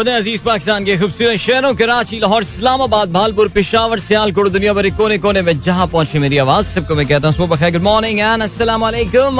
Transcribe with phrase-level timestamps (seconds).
[0.00, 5.18] खुदा अज़ीज़ पाकिस्तान के खूबसूरत शहरों, कराची, लाहौर, इस्लामाबाद, भालपुर, पिशावर, सियालकोट, दुनिया भर कोने
[5.20, 8.84] कोने में जहाँ पहुँची मेरी आवाज़, सबको मैं कहता हूँ, सुबह गुड मॉर्निंग एंड अस्सलाम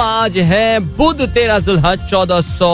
[0.01, 2.73] आज है बुध, तेरह जुल्हज, चौदह सौ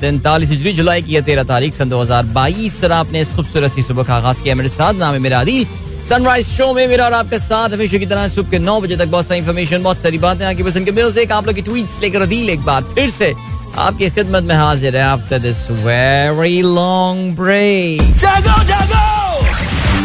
[0.00, 3.82] तैंतालीस हिजरी, जुलाई की तेरह तारीख, सन दो हज़ार बाईस सर आपने इस खूबसूरत सी
[3.82, 5.66] सुबह का आगाज़ किया मेरे साथ। नाम है मेरा आदिल।
[6.08, 9.08] सनराइज शो में मेरा और आपके साथ हमेशा की तरह सुबह के नौ बजे तक
[9.08, 12.22] बहुत सारी इन्फॉर्मेशन बहुत सारी बातें, आगे पसंद के म्यूज़िक आप लोग की ट्वीट्स लेकर
[12.22, 13.32] अदील एक बार फिर से
[13.78, 19.04] आपकी खिदमत में हाजिर है after this very long break जागो जागो!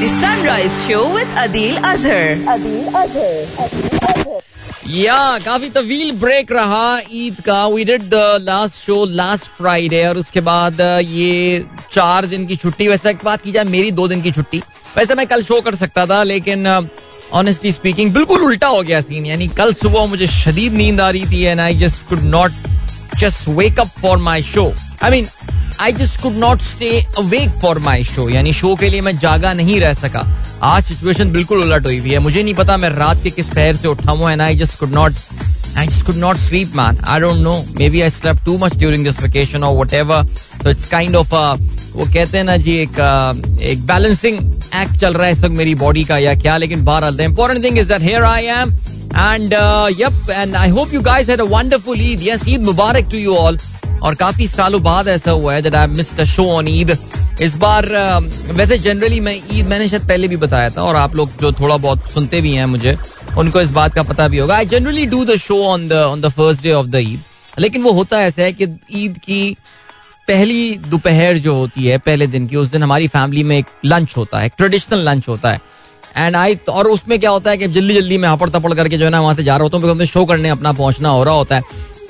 [0.02, 2.26] The Sunrise Show with Adil Azhar.
[4.88, 10.18] या काफ़ी तवील ब्रेक रहा ईद का। We did the last show last Friday और
[10.18, 14.08] उसके बाद uh, ये चार दिन की छुट्टी। वैसे एक बात की जाए मेरी दो
[14.08, 14.62] दिन की छुट्टी।
[14.98, 16.68] वैसे मैं कल शो कर सकता था लेकिन
[17.34, 21.26] ऑनेस्टली स्पीकिंग बिल्कुल उल्टा हो गया सीन यानी कल सुबह मुझे शदीद नींद आ रही
[21.32, 22.52] थी and I just could not
[23.18, 24.74] just wake up for my show.
[25.02, 25.28] I mean,
[25.82, 28.30] I just could not stay awake for my show.
[28.30, 30.20] यानी शो के लिए मैं जागा नहीं रह सका
[30.64, 33.76] आज सिचुएशन बिल्कुल उलट हुई हुई है मुझे नहीं पता मैं रात के किस पहर
[33.76, 35.14] से उठा हूँ and I just could not
[35.74, 36.98] I just could not sleep, man.
[37.06, 37.64] I don't know.
[37.76, 40.18] Maybe I slept too much during this vacation or whatever.
[40.64, 41.44] So it's kind of a,
[41.96, 44.40] वो कहते हैं ना जी एक uh, एक बैलेंसिंग
[44.76, 47.64] एक्ट चल रहा है इस वक्त मेरी बॉडी का या क्या लेकिन बहरहाल the important
[47.64, 48.74] thing is that here I am
[49.18, 49.54] and
[50.02, 53.36] yup and I hope you guys had a wonderful Eid yes Eid Mubarak to you
[53.36, 53.58] all
[54.04, 56.98] और काफ़ी सालों बाद ऐसा हुआ है I missed the show on Eid
[57.42, 57.86] इस बार
[58.52, 61.78] वैसे जनरली मैं ईद मैंने शायद पहले भी बताया था और आप लोग जो थोड़ा
[61.78, 62.98] बहुत सुनते भी हैं मुझे,
[63.38, 66.22] उनको इस बात का पता भी होगा। I generally do the show on the on
[66.22, 69.56] the first day of the Eid लेकिन वो होता ऐसा है कि ईद की
[70.28, 74.16] पहली दोपहर जो होती है, पहले दिन की, उस दिन हमारी फैमिली में एक लंच
[74.18, 75.60] होता है ट्रेडिशनल लंच होता है।
[76.18, 79.06] एंड आई और उसमें क्या होता है कि जल्दी जल्दी मैं हपड़ तपड़ करके जो
[79.06, 81.56] है ना वहाँ से जा रहा होता हूँ शो करने अपना पहुँचना हो रहा होता
[81.56, 81.62] है।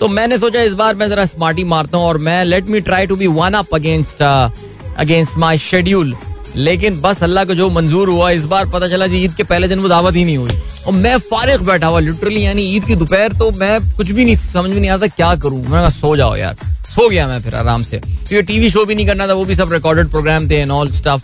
[0.02, 3.08] तो मैंने सोचा इस बार मैं जरा स्मार्टी मारता हूँ और मैं let me try
[3.08, 6.16] to be one up against against my schedule
[6.56, 9.68] लेकिन बस अल्लाह को जो मंजूर हुआ, इस बार पता चला जी, ईद के पहले
[9.68, 10.58] दिन वो दावत ही नहीं हुई।
[10.88, 14.36] और मैं फारिग बैठा हुआ लिटरली यानी ईद की दोपहर तो मैं कुछ भी नहीं,
[14.36, 16.56] समझ में नहीं आता क्या करूँ। मैंने कहा, सो जाओ यार।
[16.90, 19.56] सो गया मैं फिर आराम से। क्योंकि टीवी शो भी नहीं करना था, वो भी
[19.56, 21.22] सब रिकॉर्डेड प्रोग्राम थे and all stuff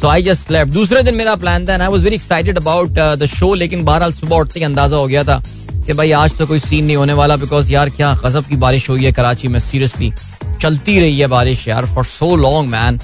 [0.00, 3.26] so I just slept दूसरे दिन मेरा प्लान था I was very excited about the
[3.34, 5.42] show लेकिन बहरहाल सुबह उठते ही अंदाज़ा हो गया था।
[5.86, 8.88] कि भाई आज तो कोई सीन नहीं होने वाला बिकॉज़ यार क्या गजब की बारिश
[8.90, 10.12] हुई है कराची में सीरियसली
[10.60, 13.00] चलती रही है बारिश यार फॉर सो लॉन्ग मैन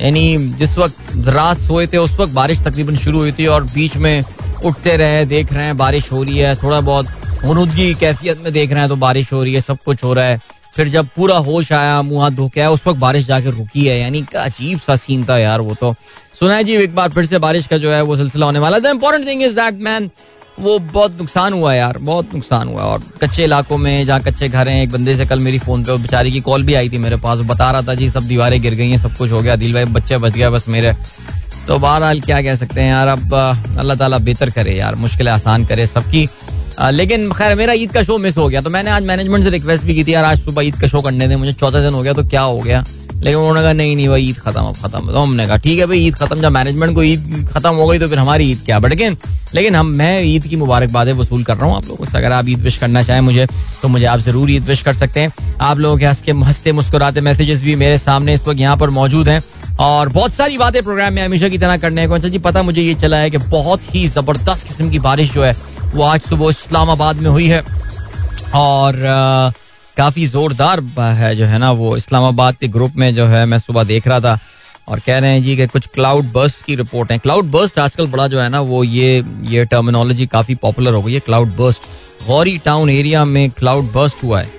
[0.00, 3.96] यानी जिस वक्त रात सोए थे, उस वक्त बारिश तकरीबन शुरू हुई थी और बीच
[3.96, 4.24] में
[4.64, 7.06] उठते रहे, देख रहे हैं बारिश हो रही है, थोड़ा बहुत
[7.44, 10.24] मनुदगी कैफियत में देख रहे हैं तो बारिश हो रही है, सब कुछ हो रहा
[10.24, 10.40] है।
[10.76, 13.86] फिर जब पूरा होश आया, मुँह हाथ धो के आया, उस वक्त बारिश जाके रुकी
[13.86, 15.94] है, यानी अजीब सा सीन था यार वो तो।
[16.40, 18.78] सुना है जी, एक बार फिर से बारिश का जो है वो सिलसिला होने वाला
[18.78, 20.10] the important thing is that man
[20.58, 24.68] वो बहुत नुकसान हुआ यार, बहुत नुकसान हुआ और कच्चे इलाकों में जहाँ कच्चे घर
[24.68, 27.16] हैं, एक बंदे से कल मेरी फ़ोन पे बेचारी की कॉल भी आई थी मेरे
[27.18, 29.74] पास बता रहा था जी, सब दीवारें गिर गई हैं, सब कुछ हो गया दिल
[29.74, 30.92] भाई, बच्चे बच गया बस मेरे।
[31.66, 33.34] तो बहरहाल क्या कह सकते हैं यार, अब
[33.78, 36.28] अल्लाह ताला बेहतर करे यार, मुश्किल आसान करे सबकी।
[36.92, 39.84] लेकिन खैर, मेरा ईद का शो मिस हो गया तो मैंने आज मैनेजमेंट से रिक्वेस्ट
[39.84, 42.02] भी की थी, यार, आज सुबह ईद का शो करने थे मुझे चौथा दिन हो
[42.02, 42.84] गया तो क्या हो गया?
[43.24, 45.86] लेकिन उन्होंने कहा, नहीं नहीं भाई, ईद खत्म, अब खत्म। तो हमने कहा, ठीक है
[45.86, 48.78] भाई, ईद खत्म। जब मैनेजमेंट को ईद खत्म हो गई तो फिर हमारी ईद क्या?
[48.78, 49.16] बट लेकिन
[49.54, 52.48] लेकिन हम, मैं ईद की मुबारकबादें वसूल कर रहा हूँ आप लोगों से। अगर आप
[52.48, 53.46] ईद विश करना चाहें मुझे
[53.82, 56.72] तो मुझे आप ज़रूर ईद विश कर सकते हैं। आप लोगों के हंस के, हँसते
[56.72, 59.42] मुस्कुराते मैसेजेस भी मेरे सामने इस वक्त यहाँ पर मौजूद हैं।
[59.80, 62.94] और बहुत सारी बातें प्रोग्राम में हमेशा की तरह करने को जी, पता मुझे ये
[62.94, 65.56] चला है कि बहुत ही ज़बरदस्त किस्म की बारिश जो है,
[65.94, 67.64] वो आज सुबह इस्लामाबाद में हुई है।
[68.54, 69.52] और
[69.96, 70.80] काफ़ी जोरदार
[71.18, 74.20] है जो है ना वो इस्लामाबाद के ग्रुप में जो है मैं सुबह देख रहा
[74.20, 74.38] था
[74.88, 78.06] और कह रहे हैं जी कि कुछ क्लाउड बर्स्ट की रिपोर्ट है। क्लाउड बर्स्ट आजकल
[78.06, 81.82] बड़ा जो है ना वो ये ये टर्मिनोलॉजी काफ़ी पॉपुलर हो गई है cloud burst
[82.26, 84.52] Ghauri town area में क्लाउड बर्स्ट हुआ है।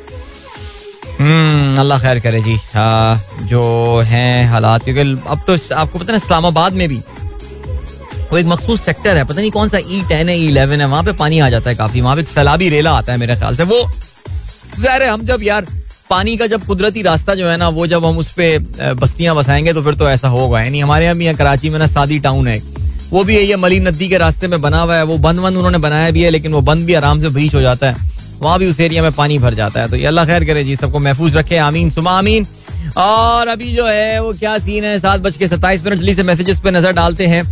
[1.20, 6.18] हम्म अल्लाह खैर करे जी। आ, जो हैं हालात क्योंकि अब तो आपको पता है
[6.18, 6.98] इस्लामाबाद में भी
[8.32, 10.88] वो एक मखसूस सेक्टर है। पता नहीं कौन सा ई टेन है ई इलेवन है
[10.88, 13.56] वहाँ पे पानी आ जाता है काफ़ी। वहाँ पे सैलाबी रेला आता है मेरे ख्याल
[13.56, 13.82] से। वो
[14.80, 15.66] ज़ाहिर है, हम जब यार
[16.10, 19.74] पानी का जब कुदरती रास्ता जो है ना, वो जब हम उस पर बस्तियाँ बसाएँगे
[19.74, 22.48] तो फिर तो ऐसा होगा यानी हमारे यहाँ भी यहाँ कराची में ना सादी टाउन
[22.48, 22.62] है।
[23.12, 25.58] वो भी है ये मली नदी के रास्ते में बना हुआ है। वो बंद बंद
[25.58, 28.60] उन्होंने बनाया भी है, लेकिन वो बंद भी आराम से ब्रीच हो जाता है। वहाँ
[28.60, 31.00] भी उस एरिया में पानी भर जाता है। तो ये अल्लाह खैर करे जी, सबको
[31.00, 32.48] महफूज रखे। आमीन, सुमा आमीन।
[32.98, 34.98] और अभी जो है, वो क्या सीन है?
[35.00, 37.44] सात बज के सत्ताईस मिनट। जल्दी से मैसेजेस पे नज़र डालते हैं।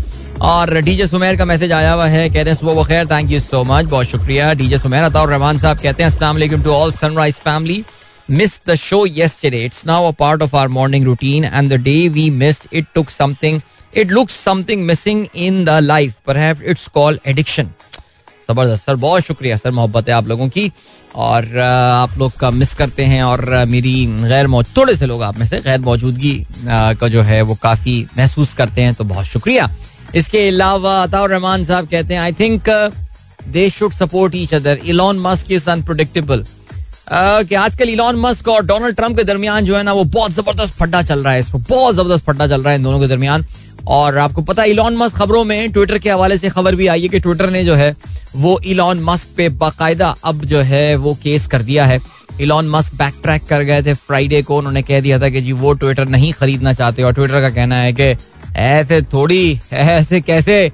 [0.41, 3.39] और डीजे सुमेर का मैसेज आया हुआ है, कह रहे हैं, सुबह बखैर थैंक यू
[3.39, 7.35] सो मच बहुत शुक्रिया। डीजे सुमेर अता रहमान साहब कहते हैं वालेकुम to all sunrise
[7.35, 7.83] family
[8.29, 9.63] miss the show yesterday.
[9.65, 13.09] It's now a part of our morning routine and the day we missed it took
[13.09, 13.61] something
[13.93, 17.69] it looks something missing in the life perhaps it's call addiction
[18.49, 20.71] ज़बरदस्त। Sir, बहुत शुक्रिया। Sir, मोहब्बत है आप लोगों की।
[21.15, 25.37] और आप लोग का मिस करते हैं और मेरी गैर मौजूद थोड़े से लोग आप
[25.39, 29.69] में से गैर मौजूदगी का जो है वो काफ़ी महसूस करते हैं तो बहुत शुक्रिया।
[30.15, 32.69] इसके अलावा अताउर रहमान साहब कहते हैं I think
[33.47, 36.45] they should support each other Elon Musk is unpredictable
[37.11, 40.73] कि आजकल इलॉन मस्क और डोनाल्ड ट्रंप के दरमियान जो है ना, वो बहुत ज़बरदस्त
[40.73, 43.45] फड्डा चल रहा है इसको बहुत ज़बरदस्त फड्डा चल रहा है इन दोनों के दरमियान।
[43.87, 47.01] और आपको पता है इलॉन मस्क खबरों में ट्विटर के हवाले से खबर भी आई
[47.01, 47.95] है कि ट्विटर ने जो है,
[48.35, 51.99] वो इलॉन मस्क पे बाकायदा अब जो है, वो केस कर दिया है।
[52.41, 55.51] इलॉन मस्क बैक ट्रैक कर गए थे। फ्राइडे को उन्होंने कह दिया था कि जी,
[55.53, 58.13] वो ट्विटर नहीं खरीदना चाहते। और ट्विटर का कहना है कि
[58.55, 60.71] ऐसे थोड़ी, ऐसे कैसे?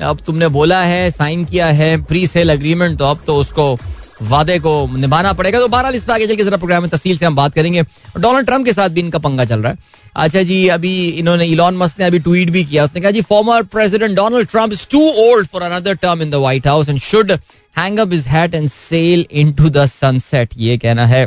[0.00, 3.78] अब तुमने बोला है, साइन किया है प्री सेल अग्रीमेंट तो अब तो उसको
[4.22, 7.18] वादे को निभाना पड़ेगा। तो बहरहाल, इस पर आगे चल के जरा प्रोग्राम में तफसील
[7.18, 7.82] से हम बात करेंगे।
[8.18, 9.78] डोनाल्ड ट्रंप के साथ भी इनका पंगा चल रहा है।
[10.16, 13.62] अच्छा जी, अभी इन्होंने इलॉन मस्क ने अभी ट्वीट भी किया। उसने कहा, जी former
[13.64, 17.32] president Donald Trump is too old for another term in the White House and should
[17.76, 21.24] hang up his hat and sail into the sunset ये कहना है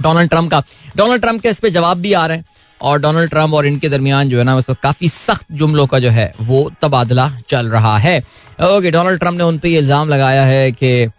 [0.00, 0.62] डोनाल्ड ट्रंप का।
[0.96, 2.44] डोनाल्ड ट्रंप के इस पे जवाब भी आ रहे हैं।
[2.82, 6.10] और डोनाल्ड ट्रंप और इनके दरमियान जो है ना उसको काफ़ी सख्त जुमलों का जो
[6.10, 8.18] है, वो तबादला चल रहा है।
[8.62, 11.10] ओके डोनाल्ड ट्रंप ने उन पर इल्ज़ाम लगाया है कि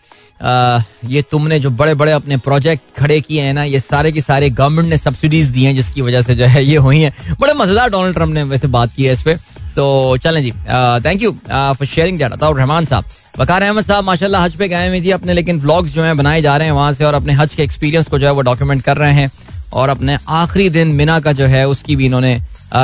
[1.08, 4.50] ये तुमने जो बड़े बड़े अपने प्रोजेक्ट खड़े किए हैं ना, ये सारे के सारे
[4.52, 7.90] गवर्नमेंट ने सब्सिडीज दी हैं, जिसकी वजह से जो है ये हुई हैं। बड़े मज़ेदार
[7.90, 9.40] डोनाल्ड ट्रंप ने वैसे बात की है इस पर
[9.76, 13.06] तो चलें जी thank you for sharing Rahman साहब।
[13.40, 16.42] वकार अहमद साहब, माशाल्लाह हज पे गए हुए जी अपने, लेकिन व्लॉग्स जो है बनाए
[16.42, 18.82] जा रहे हैं वहाँ से, और अपने हज के एक्सपीरियंस को जो है वो डॉक्यूमेंट
[18.84, 19.30] कर रहे हैं।
[19.74, 22.34] और अपने आखिरी दिन मिना का जो है उसकी भी इन्होंने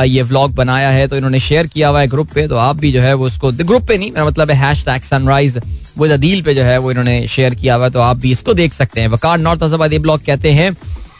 [0.07, 2.91] ये व्लॉग बनाया है तो इन्होंने शेयर किया हुआ है ग्रुप पे तो आप भी
[2.91, 5.59] जो है वो उसको ग्रुप पे नहीं मेरा मतलब है हैश टैग सनराइज
[5.97, 8.53] वो अदील पे जो है वो इन्होंने शेयर किया हुआ है तो आप भी इसको
[8.53, 10.75] देख सकते हैं वकार नॉर्थ अजाबाद ब्लॉग कहते हैं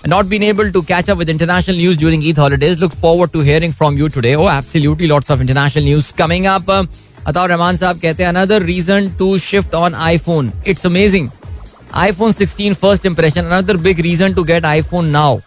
[0.07, 2.80] not been able to catch up with international news during Eid holidays.
[2.80, 4.36] Look forward to hearing from you today.
[4.36, 6.69] Oh, absolutely, lots of international news coming up.
[7.27, 10.51] Ataur Rahman साहब कहते हैं another reason to shift on iPhone.
[10.65, 11.30] It's amazing.
[11.94, 13.45] iPhone 16 first impression.
[13.45, 15.39] Another big reason to get iPhone now.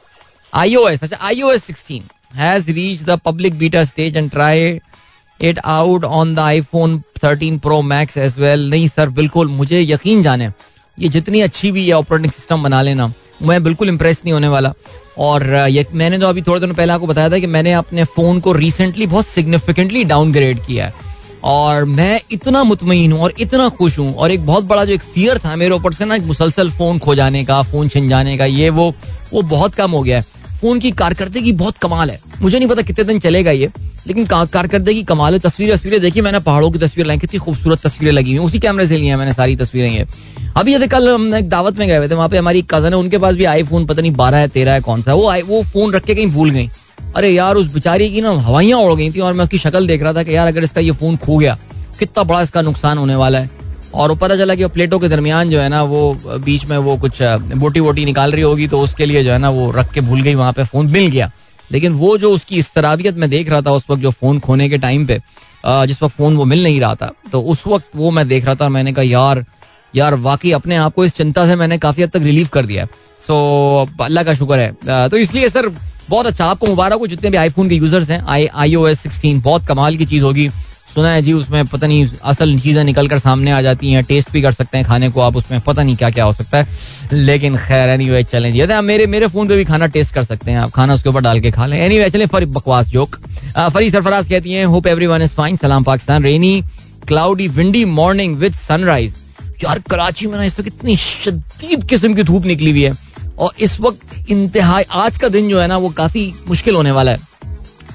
[0.52, 2.02] iOS, अच्छा iOS 16
[2.34, 4.80] has reached the public beta stage and
[5.40, 10.20] it out on the iPhone 13 pro max as well नहीं sir बिल्कुल मुझे यकीन
[10.22, 10.48] जाने
[10.98, 13.12] ये जितनी अच्छी भी है ऑपरेटिंग सिस्टम बना लेना
[13.42, 14.72] मैं बिल्कुल इम्प्रेस नहीं होने वाला।
[15.18, 18.40] और ये मैंने तो अभी थोड़े दिनों पहले आपको बताया था कि मैंने अपने फ़ोन
[18.40, 21.10] को रिसेंटली बहुत सिग्निफिकेंटली डाउनग्रेड किया है।
[21.44, 25.02] और मैं इतना मुतमिन हूँ और इतना खुश हूँ और एक बहुत बड़ा जो एक
[25.14, 28.44] फियर था मेरे ऊपर से ना मुसलसल फ़ोन खो जाने का फ़ोन छिन जाने का
[28.46, 28.92] ये वो
[29.32, 30.24] वो बहुत कम हो गया है।
[30.62, 33.70] फ़ोन की कारकर्दगी बहुत कमाल है। मुझे नहीं पता कितने दिन चलेगा ये,
[34.06, 38.12] लेकिन कारकर्दगी कमाल है। तस्वीरें तस्वीरें देखी मैंने पहाड़ों की तस्वीर लाई, कितनी खूबसूरत तस्वीरें
[38.12, 40.06] लगी हुई उसी कैमरे से ली हैं मैंने सारी तस्वीरें ये।
[40.56, 42.98] अभी जैसे कल हम एक दावत में गए हुए थे, वहाँ पे हमारी कज़न है,
[42.98, 45.62] उनके पास भी आई फ़ोन पता नहीं बारह है, तेरह है, कौन सा वो वो
[45.64, 46.68] फ़ोन रख के कहीं भूल गई।
[47.16, 50.02] अरे यार, उस बेचारी की ना हवाइयाँ उड़ गई थी, और मैं उसकी शक्ल देख
[50.02, 51.58] रहा था कि यार, अगर इसका ये फ़ोन खो गया,
[51.98, 53.50] कितना बड़ा इसका नुकसान होने वाला है।
[53.94, 56.96] और वो पता चला कि प्लेटों के दरमियान जो है ना, वो बीच में वो
[56.98, 57.22] कुछ
[57.56, 60.22] बोटी वोटी निकाल रही होगी तो उसके लिए जो है ना, वो रख के भूल
[60.22, 61.30] गई, वहाँ पे फ़ोन मिल गया।
[61.70, 64.78] लेकिन वो जो उसकी इस्तराबियत में देख रहा था उस वक्त जो फ़ोन खोने के
[64.78, 65.18] टाइम पे
[65.86, 68.54] जिस वक्त फ़ोन वो मिल नहीं रहा था तो उस वक्त वो मैं देख रहा
[68.54, 69.44] था मैंने कहा, यार
[69.94, 72.86] यार, वाकई अपने आप को इस चिंता से मैंने काफ़ी हद तक रिलीव कर दिया
[73.20, 73.34] सो
[74.00, 75.68] अल्लाह का शुक्र है। तो इसलिए सर,
[76.08, 79.00] बहुत अच्छा आपको मुबारक हो जितने भी आईफोन के यूज़र्स हैं। आई आई ओ एस
[79.00, 80.48] सिक्सटीन बहुत कमाल की चीज़ होगी।
[80.94, 84.30] सुना है जी, उसमें पता नहीं, असल चीज़ें निकल कर सामने आ जाती हैं, टेस्ट
[84.32, 86.66] भी कर सकते हैं खाने को आप, उसमें पता नहीं क्या क्या हो सकता है।
[87.12, 90.24] लेकिन खैर एनी वे चलें जी। आप मेरे मेरे फ़ोन पे भी खाना टेस्ट कर
[90.24, 92.88] सकते हैं आप, खाना उसके ऊपर डाल के खा लें। एनी वे चलें, फरी बकवास
[92.88, 93.16] जोक।
[93.56, 96.24] फरी सरफराज कहती हैं होप एवरी इज़ फाइन सलाम, Pakistan.
[96.24, 96.62] Rainy
[97.08, 99.14] cloudy windy morning with sunrise
[99.64, 102.92] यार, कराची में ना इस वक्त इतनी शदीद किस्म की धूप निकली हुई है।
[103.38, 107.10] और इस वक्त इंतहा आज का दिन जो है ना, वो काफ़ी मुश्किल होने वाला
[107.10, 107.18] है।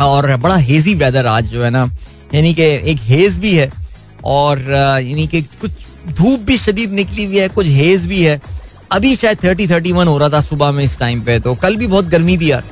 [0.01, 1.89] और बड़ा हेजी वेदर आज जो है ना
[2.33, 3.71] यानी कि एक हेज भी है
[4.25, 5.71] और यानी कि कुछ
[6.17, 8.39] धूप भी शदीद निकली हुई है कुछ हेज भी है।
[8.91, 11.75] अभी शायद थर्टी थर्टी वन हो रहा था सुबह में इस टाइम पे तो कल
[11.75, 12.63] भी बहुत गर्मी थी यार।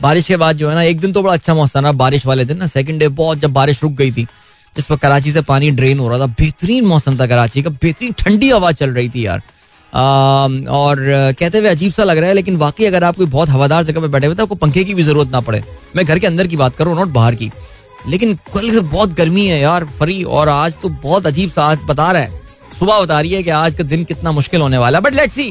[0.00, 2.44] बारिश के बाद जो है ना एक दिन तो बड़ा अच्छा मौसम रहा बारिश वाले
[2.44, 4.22] दिन ना सेकंड डे बहुत जब बारिश रुक गई थी
[4.76, 8.12] जिस पर कराची से पानी ड्रेन हो रहा था बेहतरीन मौसम था कराची का बेहतरीन
[8.18, 9.42] ठंडी हवा चल रही थी यार।
[9.92, 10.02] आ,
[10.72, 10.96] और
[11.38, 14.00] कहते हुए अजीब सा लग रहा है लेकिन वाकई अगर आप कोई बहुत हवादार जगह
[14.00, 15.62] पे बैठे हुए तो आपको पंखे की भी ज़रूरत ना पड़े।
[15.96, 17.50] मैं घर के अंदर की बात करूँ नॉट बाहर की।
[18.08, 21.78] लेकिन कल से बहुत गर्मी है यार फरी और आज तो बहुत अजीब सा आज
[21.88, 22.42] बता रहा है।
[22.78, 25.34] सुबह बता रही है कि आज का दिन कितना मुश्किल होने वाला है। बट लेट्स
[25.34, 25.50] सी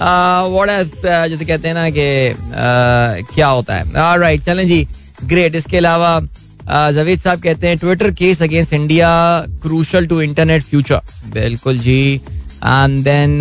[0.00, 0.68] व्हाट
[1.04, 4.86] जैसे कहते हैं ना कि uh, क्या होता है। राइट चलें जी
[5.24, 9.10] ग्रेट इसके अलावा uh, जवेद साहब कहते हैं Twitter case against India
[9.62, 11.00] crucial to internet future
[11.34, 13.40] बिल्कुल जी। And then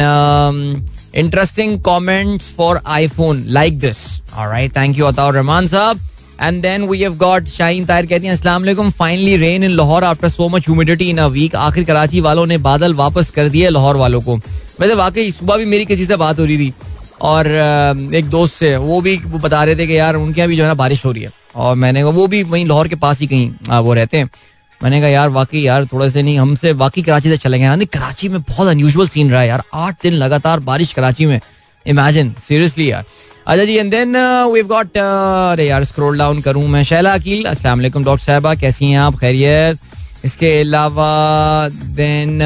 [1.15, 3.97] interesting comments for iPhone like this
[4.33, 5.99] alright thank you Ataur Rahman साहब।
[6.41, 10.03] And then we have got Shaheen Tahir कहती हैं अस्सलाम वालेकुम finally rain in Lahore
[10.03, 13.69] after so much humidity in a week आखिर कराची वालों ने बादल वापस कर दिए
[13.69, 14.35] लाहौर वालों को.
[14.79, 16.73] वैसे वाकई सुबह भी मेरी किसी से बात हो रही थी
[17.21, 17.47] और
[18.15, 20.69] एक दोस्त से, वो भी बता रहे थे कि यार उनके यहाँ भी जो है
[20.69, 23.27] ना बारिश हो रही है। और मैंने कहा, वो भी वहीं लाहौर के पास ही
[23.27, 24.29] कहीं वो रहते हैं।
[24.81, 28.29] मैंने कहा, यार वाकई यार थोड़ा से नहीं, हमसे वाकई कराची से चले गए कराची
[28.29, 31.39] में बहुत अनयूजल सीन रहा है यार। आठ दिन लगातार बारिश कराची में।
[31.85, 33.03] इमेजिन सीरियसली यार.
[33.49, 34.15] अच्छा जी एंड देन
[34.53, 38.85] वी गॉट अरे यार स्क्रॉल डाउन करूँ मैं। शैला अकील अस्सलाम वालेकुम डॉक्टर साहबा कैसी
[38.85, 39.15] हैं आप?
[39.19, 39.77] खैरियत।
[40.25, 42.39] इसके अलावा देन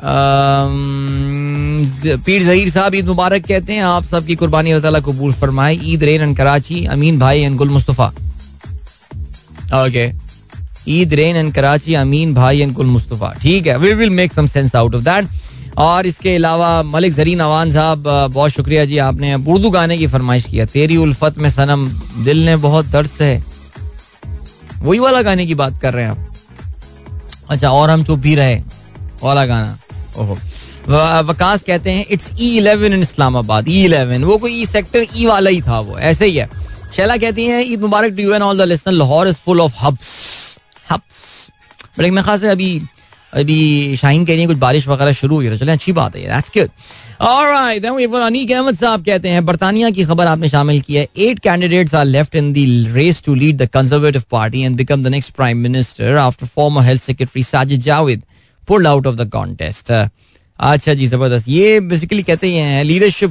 [0.00, 0.76] um,
[2.26, 6.22] पीर जहीर साहब ईद मुबारक कहते हैं। आप सबकी कुर्बानी अल्लाह कबूल फरमाए। Eid rain
[6.22, 6.84] and Karachi.
[6.96, 8.08] अमीन भाई and Gul Mustafa.
[9.84, 10.10] Okay
[10.88, 14.46] Eid rain and Karachi Amin भाई एंड गुल मुस्तफ़ा। ठीक है we will make some
[14.46, 15.24] sense out of that
[15.78, 18.02] और इसके अलावा मलिक जरीन अवान साहब
[18.32, 21.88] बहुत शुक्रिया जी, आपने उर्दू गाने की फरमाइश किया तेरी उल्फत में सनम,
[22.24, 23.42] दिल ने बहुत दर्द से
[24.78, 28.56] वही वाला गाने की बात कर रहे हैं आप। अच्छा और हम चुप भी रहे,
[29.22, 29.78] वाला गाना।
[30.16, 30.38] ओहो।
[31.26, 35.26] वकास कहते हैं it's E eleven in Islamabad E eleven वो कोई ई सेक्टर ई
[35.26, 36.48] वाला ही था वो, ऐसे ही है।
[36.96, 40.08] शैला कहती हैं, ईद मुबारक to and all the listen Lahore is full of hubs
[40.90, 41.20] hubs
[41.98, 42.80] but एक मैं खास अभी
[43.34, 46.22] अभी शाहीन कह रही है, कुछ बारिश वगैरह शुरू हुई तो चले, अच्छी बात है
[46.22, 46.70] दैट्स गुड
[48.74, 52.52] साहब कहते हैं, बर्तानिया की खबर आपने शामिल की है eight candidates are left in
[52.52, 56.82] the race to lead the conservative party and become the next prime minister after former
[56.82, 58.22] health secretary Sajid Javid
[58.68, 63.30] pulled out of the contest अच्छा जी ज़बरदस्त ये बेसिकली कहते हैं leadership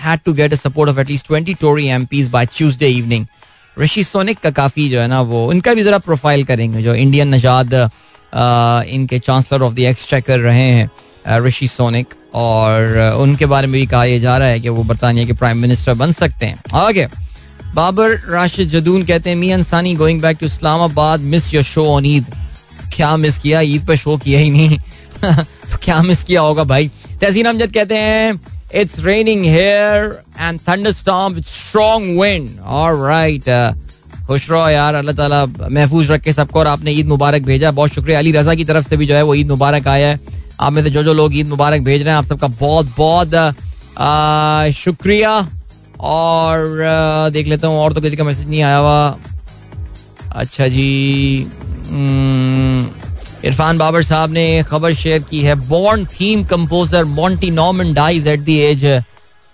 [0.00, 3.26] had to get support of at least twenty Tory MPs by Tuesday evening
[3.76, 7.34] Rishi Sunak का काफ़ी जो है ना वो इनका भी जरा प्रोफ़ाइल करेंगे जो इंडियन
[7.34, 7.90] नजाद
[8.34, 10.90] इनके चांसलर ऑफ़ द एक्सचेकर रहे हैं
[11.38, 15.26] ऋषि सोनिक और उनके बारे में भी कहा यह जा रहा है कि वो बरतानिया
[15.26, 17.08] के प्राइम मिनिस्टर बन सकते हैं। आगे,
[17.74, 22.06] बाबर राशिद जदून कहते हैं, मी अंसानी going back to Islamabad miss your show on
[22.06, 22.26] Eid
[22.96, 23.60] क्या मिस किया?
[23.60, 24.78] ईद पर शो किया ही नहीं।
[25.70, 26.90] तो क्या मिस किया होगा भाई?
[27.20, 28.40] तहसीन अमजद कहते हैं
[28.74, 33.42] it's raining here and thunder storm with strong wind alright
[34.28, 38.18] खुश रहो यार अल्लाह ताला महफूज रखे सबको और आपने ईद मुबारक भेजा। बहुत शुक्रिया।
[38.18, 40.18] अली रजा की तरफ़ से भी जो है वो ईद मुबारक आया है।
[40.60, 44.74] आप में से जो जो लोग ईद मुबारक भेज रहे हैं आप सबका बहुत बहुत
[44.76, 45.32] शुक्रिया।
[46.00, 49.18] और आ, देख लेता हूँ और तो किसी का मैसेज नहीं आया हुआ।
[50.32, 51.46] अच्छा जी
[51.88, 52.86] हम्म,
[53.44, 58.40] इरफान बाबर साहब ने खबर शेयर की है। Bond theme composer Monty Norman dies at
[58.40, 58.84] the age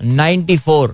[0.00, 0.88] 94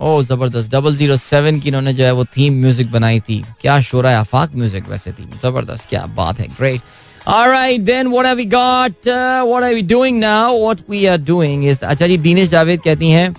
[0.00, 3.80] oh ज़बरदस्त। डबल ज़ीरो सेवन की इन्होंने जो है वो थीम म्यूज़िक बनाई थी। क्या
[3.82, 6.80] शोरा आफाक म्यूज़िक वैसे थी ज़बरदस्त क्या बात है great
[7.28, 9.06] Alright, then what have we got?
[9.06, 10.56] Uh, what are we doing now?
[10.56, 13.34] What we are doing is अच्छा जी दीनेश जावेद कहती हैं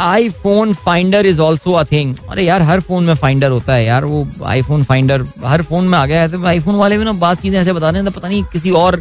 [0.00, 4.04] iPhone finder is also a thing अरे यार हर फ़ोन में फाइंडर होता है यार
[4.04, 7.40] वो आईफोन फाइंडर हर फ़ोन में आ गया है तो आईफोन वाले भी ना बात
[7.42, 9.00] चीज़ें ऐसे बता रहे हैं तो पता नहीं किसी और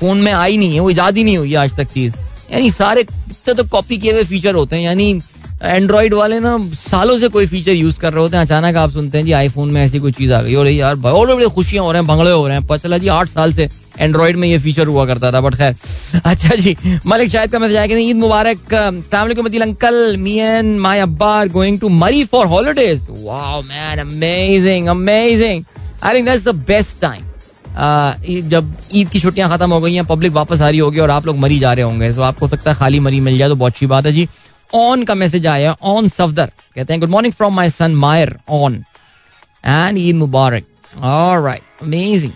[0.00, 2.14] फ़ोन में आई नहीं है वो ईजाद ही नहीं हुई आज तक चीज़।
[2.52, 5.12] यानी सारे कितने तो कॉपी किए हुए फीचर होते हैं यानी
[5.60, 9.18] एंड्रॉइड वाले ना सालों से कोई फीचर यूज़ कर रहे होते हैं, अचानक आप सुनते
[9.18, 11.92] हैं जी आईफोन में ऐसी कोई चीज़ आ गई। और यार बहुत बड़े खुशियाँ हो
[11.92, 14.58] रहे हैं, भंगड़े हो रहे हैं। पता चला जी, आठ साल से एंड्रॉइड में ये
[14.58, 15.74] फीचर हुआ करता था बट खैर।
[16.24, 16.76] अच्छा जी,
[17.06, 21.78] मलिक, शायद का मैसेज आया ईद मुबारक मदील अंकल, मी एंड माय अब्बा are going
[21.80, 25.64] to Murree for holidays wow man amazing amazing
[26.02, 27.28] I think that's the best time
[28.48, 31.26] जब ईद की छुट्टियाँ खत्म हो गई हैं पब्लिक वापस आ रही होगी और आप
[31.26, 33.72] लोग मरी जा रहे होंगे। तो आपको सकता है खाली मरी मिल जाए तो बहुत
[33.72, 34.28] अच्छी बात है जी।
[34.74, 38.84] ऑन का मैसेज आया ऑन सफदर। कहते हैं good morning from my son Mayar on
[39.66, 40.64] and Eid मुबारक
[40.96, 42.32] राइट अमेजिंग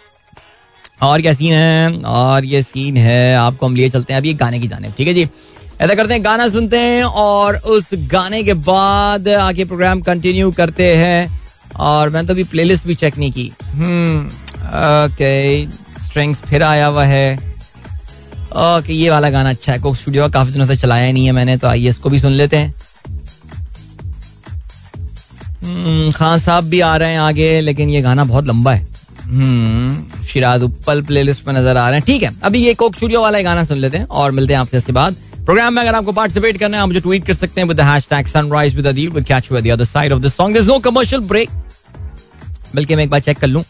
[1.03, 1.93] और क्या सीन है?
[2.01, 5.09] और ये सीन है, आपको हम लिए चलते हैं अभी एक गाने की जाने ठीक
[5.09, 5.29] है जी?
[5.81, 10.95] ऐसा करते हैं, गाना सुनते हैं और उस गाने के बाद आगे प्रोग्राम कंटिन्यू करते
[10.97, 11.41] हैं।
[11.77, 15.67] और मैंने तो अभी प्लेलिस्ट भी चेक नहीं की। हम्म ओके
[16.05, 17.54] स्ट्रिंग्स फिर आया हुआ है।
[18.55, 21.57] ओके ये वाला गाना अच्छा है। कोक स्टूडियो काफ़ी दिनों से चलाया नहीं है मैंने
[21.57, 22.75] तो आइए इसको भी सुन लेते हैं।
[25.65, 28.93] हम्म, खान साहब भी आ रहे हैं आगे लेकिन ये गाना बहुत लंबा है।
[30.25, 33.41] शिराज उपल प्लेलिस्ट में नज़र आ रहे हैं। ठीक है अभी ये कोक स्टूडियो वाला
[33.43, 36.59] गाना सुन लेते हैं और मिलते हैं आपसे इसके बाद। प्रोग्राम में अगर आपको पार्टिसिपेट
[36.59, 39.85] करना है आप मुझे ट्वीट कर सकते हैं with with with catch with the other
[39.85, 41.51] side of song no commercial break
[42.75, 43.63] बल्कि मैं एक बार चेक कर लूँ।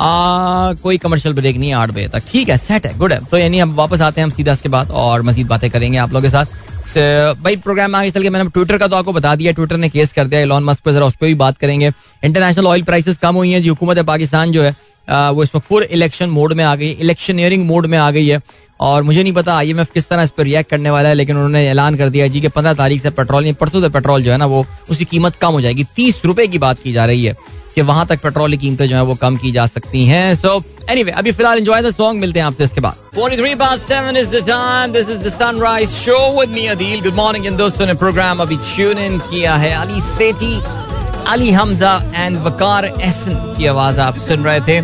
[0.00, 3.38] आ, कोई कमर्शियल ब्रेक नहीं आठ बजे तक। ठीक है सेट है गुड है। तो
[3.38, 6.22] यानी हम वापस आते हैं हम सीधा इसके बाद और मजीद बातें करेंगे आप लोगों
[6.22, 9.76] के साथ। भाई प्रोग्राम आगे चल के मैंने ट्विटर का तो आपको बता दिया ट्विटर
[9.76, 11.90] ने केस कर दिया इलॉन मस्क पर जरा उस पर भी बात करेंगे।
[12.22, 14.74] इंटरनेशनल ऑयल प्राइसेस कम हुई हैं जी हुकूमत है पाकिस्तान जो है
[15.32, 18.40] वो इस वक्त फुल इलेक्शन मोड में आ गई इलेक्शनियरिंग मोड में आ गई है।
[18.80, 21.66] और मुझे नहीं पता आई किस तरह इस पर रिएक्ट करने वाला है लेकिन उन्होंने
[21.68, 24.46] ऐलान कर दिया जी कि पंद्रह तारीख से पेट्रोल परसों से पेट्रोल जो है ना
[24.46, 27.34] वो उसकी कीमत कम हो जाएगी। तीस रुपए की बात की जा रही है।
[27.74, 30.62] कि वहाँ तक पेट्रोल की कीमतें जो है वो कम की जा सकती हैं। सो
[30.90, 34.16] एनी anyway, अभी फ़िलहाल एंजॉय द सॉन्ग मिलते हैं आपसे इसके बाद। 43 past 7
[34.16, 34.92] is the time.
[34.92, 37.02] This is the sunrise show with me Adil.
[37.02, 40.54] Good morning इन दोस्तों ने प्रोग्राम अभी ट्यून इन किया है अली सेठी
[41.32, 44.78] अली हमजा एंड वकार एहसन की आवाज़ आप सुन रहे थे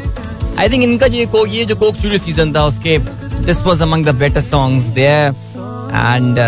[0.61, 2.99] आई थिंक इनका जो ये जो कोक स्टूडियो सीज़न था उसके
[3.47, 5.35] this was among the better songs there
[5.95, 6.39] and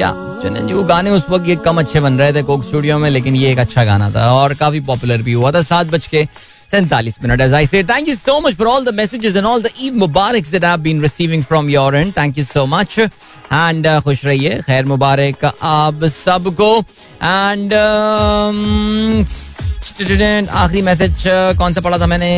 [0.00, 0.10] या
[0.42, 3.08] चंदन जी वो गाने उस वक्त ये कम अच्छे बन रहे थे कोक स्टूडियो में
[3.10, 6.24] लेकिन ये एक अच्छा गाना था और काफ़ी पॉपुलर भी हुआ था सात बज के
[6.70, 9.62] तैंतालीस minute as I say thank you so much for all the messages and all
[9.62, 13.86] the Eid Mubarak that I been receiving from your and thank you so much and
[14.04, 16.76] खुश रहिए खैर मुबारक आप सबको
[17.22, 17.74] एंड
[20.50, 21.24] आखिरी मैसेज
[21.58, 22.32] कौन सा पढ़ा था मैंने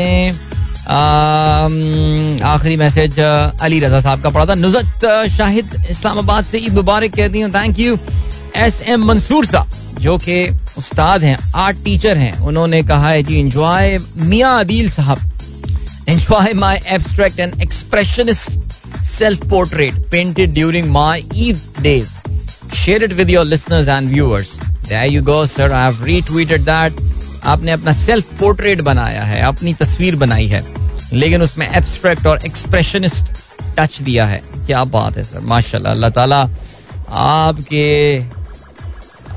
[2.48, 7.40] आखिरी मैसेज अली रजा साहब का पढ़ा था। नुजत शाहिद इस्लामाबाद से ईद मुबारक कहती
[7.40, 7.98] हूँ thank you
[8.56, 10.36] S M Mansoor साहब जो कि
[10.78, 15.18] उस्ताद हैं आर्ट टीचर हैं उन्होंने कहा है जी एंजॉय मियाँ अदील साहब।
[16.08, 18.50] Enjoy my abstract and expressionist
[19.04, 22.08] self portrait painted during my Eid days
[22.76, 25.66] share it with your listeners and viewers There you go, sir.
[25.72, 26.98] I have retweeted that.
[27.44, 30.64] आपने अपना सेल्फ पोर्ट्रेट बनाया है, अपनी तस्वीर बनाई है,
[31.12, 33.32] लेकिन उसमें एब्स्ट्रैक्ट और एक्सप्रेशनिस्ट
[33.78, 36.40] टच दिया है। क्या बात है सर माशाल्लाह, अल्लाह ताला
[37.10, 37.84] आपके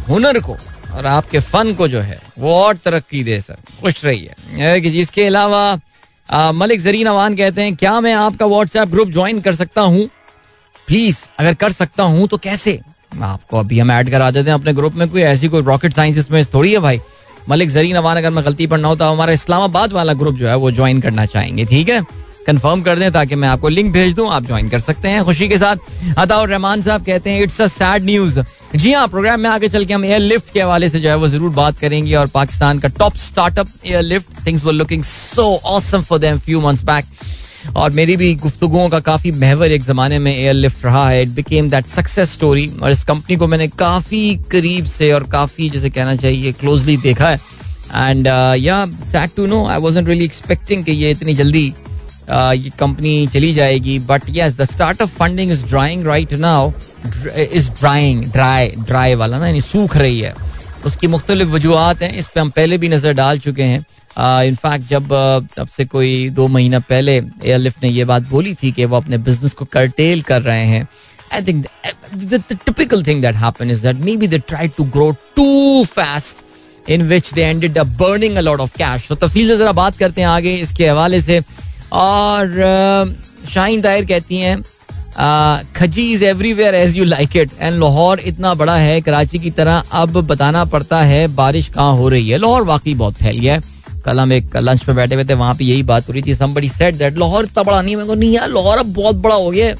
[0.09, 0.55] हुनर को
[0.93, 5.25] और आपके फन को जो है, वो और तरक्की दे सर खुश रहिए। कि जिसके
[5.25, 10.07] अलावा मलिक जरीन अवान कहते हैं, क्या मैं आपका व्हाट्सएप ग्रुप ज्वाइन कर सकता हूँ?
[10.87, 12.79] प्लीज़ अगर कर सकता हूँ तो कैसे?
[13.23, 16.17] आपको अभी हम ऐड करा देते हैं अपने ग्रुप में, कोई ऐसी कोई रॉकेट साइंस
[16.17, 16.99] इसमें थोड़ी है भाई?
[17.49, 20.55] मलिक जरीन अवान, अगर मैं गलती पर ना होता हमारा इस्लामाबाद वाला ग्रुप जो है,
[20.55, 22.01] वो ज्वाइन करना चाहेंगे, ठीक है?
[22.47, 25.47] कंफर्म कर दें ताकि मैं आपको लिंक भेज दूँ, आप ज्वाइन कर सकते हैं खुशी
[25.47, 28.39] के साथ। अताउर रहमान साहब कहते हैं इट्स अ सैड न्यूज़
[28.75, 31.15] जी हाँ प्रोग्राम में आगे चल के हम एयर लिफ्ट के हवाले से जो है,
[31.15, 33.67] वो ज़रूर बात करेंगे और पाकिस्तान का top startup
[34.01, 37.05] Airlift things were looking so awesome for them few months back
[37.75, 41.29] और मेरी भी गुफ्तुओं का काफ़ी महवर एक जमाने में एयर लिफ्ट रहा है। It
[41.31, 45.89] became that success story और इस कंपनी को मैंने काफ़ी करीब से और काफ़ी जैसे
[45.89, 47.39] कहना चाहिए क्लोजली देखा है।
[47.95, 48.27] And
[48.59, 53.27] yeah sad to know I was really expecting कि ये इतनी जल्दी uh, ये कंपनी
[53.27, 56.71] चली जाएगी। But yes the start of funding is drawing right now
[57.37, 60.33] is drawing dry dry वाला ना यानी सूख रही है।
[60.85, 63.85] उसकी मुख्तलिफ़ वजूहत हैं इस पर हम पहले भी नज़र डाल चुके हैं।
[64.17, 68.85] इनफैक्ट जब अब से कोई दो महीना पहले एयरलिफ्ट ने ये बात बोली थी कि
[68.85, 70.87] वो अपने बिज़नेस को करटेल कर रहे हैं।
[71.33, 71.65] I think
[72.65, 77.33] typical thing that happen is that maybe they try to grow too fast in which
[77.33, 80.27] they ended up burning a lot of cash तो तफसील से जरा बात करते हैं
[80.27, 81.41] आगे इसके हवाले से।
[81.93, 83.15] और
[83.49, 84.61] शाहीन दायर कहती हैं
[85.75, 89.83] खजी is everywhere as you like it and Lahore इतना बड़ा है, कराची की तरह
[89.91, 92.37] अब बताना पड़ता है, बारिश कहाँ हो रही है?
[92.37, 93.76] लाहौर वाकई बहुत फैल गया है।
[94.07, 96.33] कल हम एक लंच पे बैठे हुए थे, वहाँ पे यही बात हो रही थी
[96.35, 99.49] समबडी सेट दैट लाहौर इतना बड़ा नहीं है। नहीं यार, लाहौर अब बहुत बड़ा हो
[99.49, 99.73] गया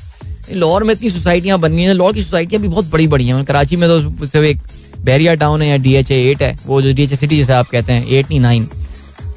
[0.52, 3.44] लाहौर में इतनी सोसाइटियाँ बन गई हैं, लाहौर की सोसाइटियाँ भी बहुत बड़ी बड़ी हैं
[3.46, 4.62] कराची में तो सिर्फ़ एक
[5.02, 7.54] बैरिया टाउन है या डी एच एट है, वो जो डी एच ए सिटी जैसे
[7.54, 8.68] आप कहते हैं एट नहीं नाइन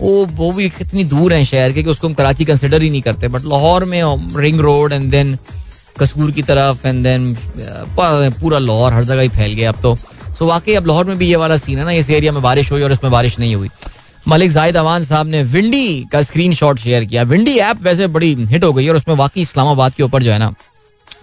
[0.01, 3.03] वो वो भी कितनी दूर है शहर के कि उसको हम कराची कंसिडर ही नहीं
[3.03, 4.03] करते। बट लाहौर में
[4.37, 5.37] रिंग रोड एंड देन
[5.99, 7.35] कसूर की तरफ़ एंड देन
[7.97, 9.97] पूरा लाहौर हर जगह ही फैल गया अब तो।
[10.39, 12.71] सो वाकई अब लाहौर में भी ये वाला सीन है ना, इस एरिया में बारिश
[12.73, 13.69] हुई और इसमें बारिश नहीं हुई।
[14.29, 18.65] मलिक जाहिद अवान साहब ने विंडी का स्क्रीन शेयर किया। विंडी ऐप वैसे बड़ी हिट
[18.65, 20.53] हो गई और उसमें वाकई इस्लामाबाद के ऊपर जो है ना,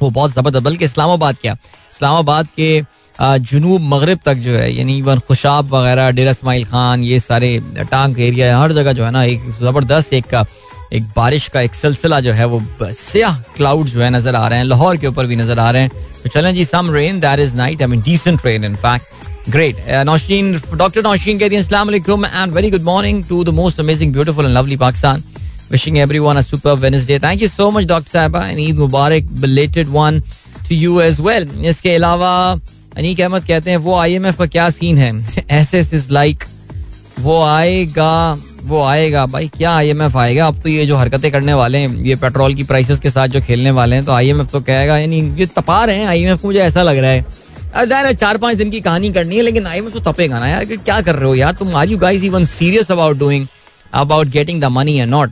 [0.01, 1.53] वो बहुत ज़बरदस्त, बल्कि इस्लामाबाद क्या?
[1.93, 2.81] इस्लामाबाद के
[3.19, 7.59] जुनूब मगरब तक जो है, यानी इवन खुशाब वगैरह, डेरा इसमाइल खान, ये सारे
[7.91, 10.45] टांग एरिया हर जगह जो है ना, एक ज़बरदस्त एक का
[10.93, 14.59] एक बारिश का एक सिलसिला जो है वो स्याह क्लाउड जो है नज़र आ रहे
[14.59, 15.91] हैं, लाहौर के ऊपर भी नज़र आ रहे हैं।
[16.23, 19.16] तो चलें जी some rain that is night I mean decent rain in fact
[19.49, 21.61] great Nausheen doctor Nausheen कहती हैं
[22.33, 25.23] and very good morning to the most amazing beautiful and lovely Pakistan
[25.71, 29.87] wishing everyone a super Wednesday thank you so much doctor साहबा and Eid Mubarak belated
[29.91, 30.19] one
[30.69, 32.33] to you as well इसके अलावा
[32.97, 35.11] अनीक अहमद कहते हैं, वो IMF का क्या scene है?
[35.51, 36.43] ऐसे इज़ लाइक
[37.19, 40.47] वो आएगा वो आएगा भाई, क्या आईएमएफ आएगा?
[40.47, 43.41] अब तो ये जो हरकतें करने वाले हैं, ये पेट्रोल की प्राइसेस के साथ जो
[43.41, 46.59] खेलने वाले हैं तो आईएमएफ तो कहेगा, यानी ये तपा रहे हैं आईएमएफ को, मुझे
[46.59, 47.25] ऐसा लग रहा है.
[47.73, 50.99] अरे चार पाँच दिन की कहानी करनी है, लेकिन आईएमएफ तो तपेगा ना यार क्या
[51.01, 51.53] कर रहे हो यार?
[51.53, 53.45] तुम are you guys even serious about doing
[53.93, 55.31] about getting the money and not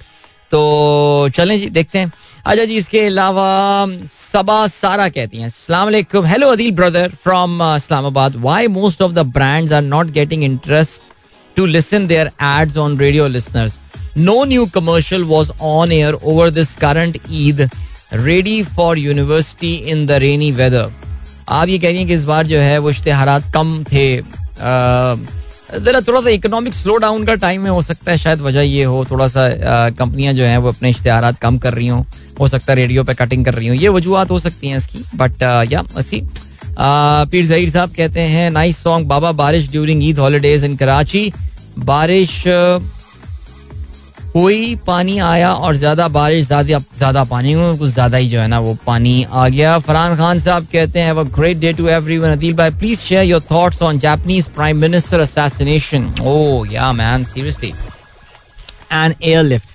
[0.52, 2.12] तो चलें जी, देखते हैं।
[2.46, 3.46] अच्छा जी, इसके अलावा
[4.14, 9.20] सबा सारा कहती हैं, अस्सलाम वालेकुम। Hello Adeel brother from Islamabad why most of the
[9.38, 11.14] brands are not getting interest
[11.58, 13.78] to listen their ads on radio listeners
[14.18, 17.70] no new commercial was on air over this current Eid
[18.14, 20.92] ready for university in the rainy weather
[21.48, 24.06] आप ये कह रही हैं कि इस बार जो है वो इश्तेहार कम थे।
[25.76, 28.84] जरा थोड़ा सा इकोनॉमिक स्लो डाउन का टाइम में हो सकता है, शायद वजह ये
[28.84, 29.48] हो थोड़ा सा
[29.92, 32.04] कंपनियाँ जो हैं वो अपने इश्तेहार कम कर रही हों,
[32.40, 35.04] हो सकता है रेडियो पे कटिंग कर रही हूँ, ये वजूहत हो सकती हैं इसकी
[35.16, 36.22] बट या असी
[36.80, 41.32] पीर जहीर साहब कहते हैं नाइस सॉन्ग बाबा बारिश during Eid holidays in Karachi
[41.80, 42.44] बारिश
[44.36, 48.60] कोई पानी आया और ज़्यादा बारिश, ज़्यादा ज़्यादा पानी कुछ ज़्यादा ही जो है ना
[48.60, 52.72] वो पानी आ गया। फरहान खान साहब कहते हैं great day to everyone Adeel भाई
[52.72, 57.74] please share your thoughts on Japanese prime minister assassination oh yeah man seriously
[58.92, 59.70] and airlift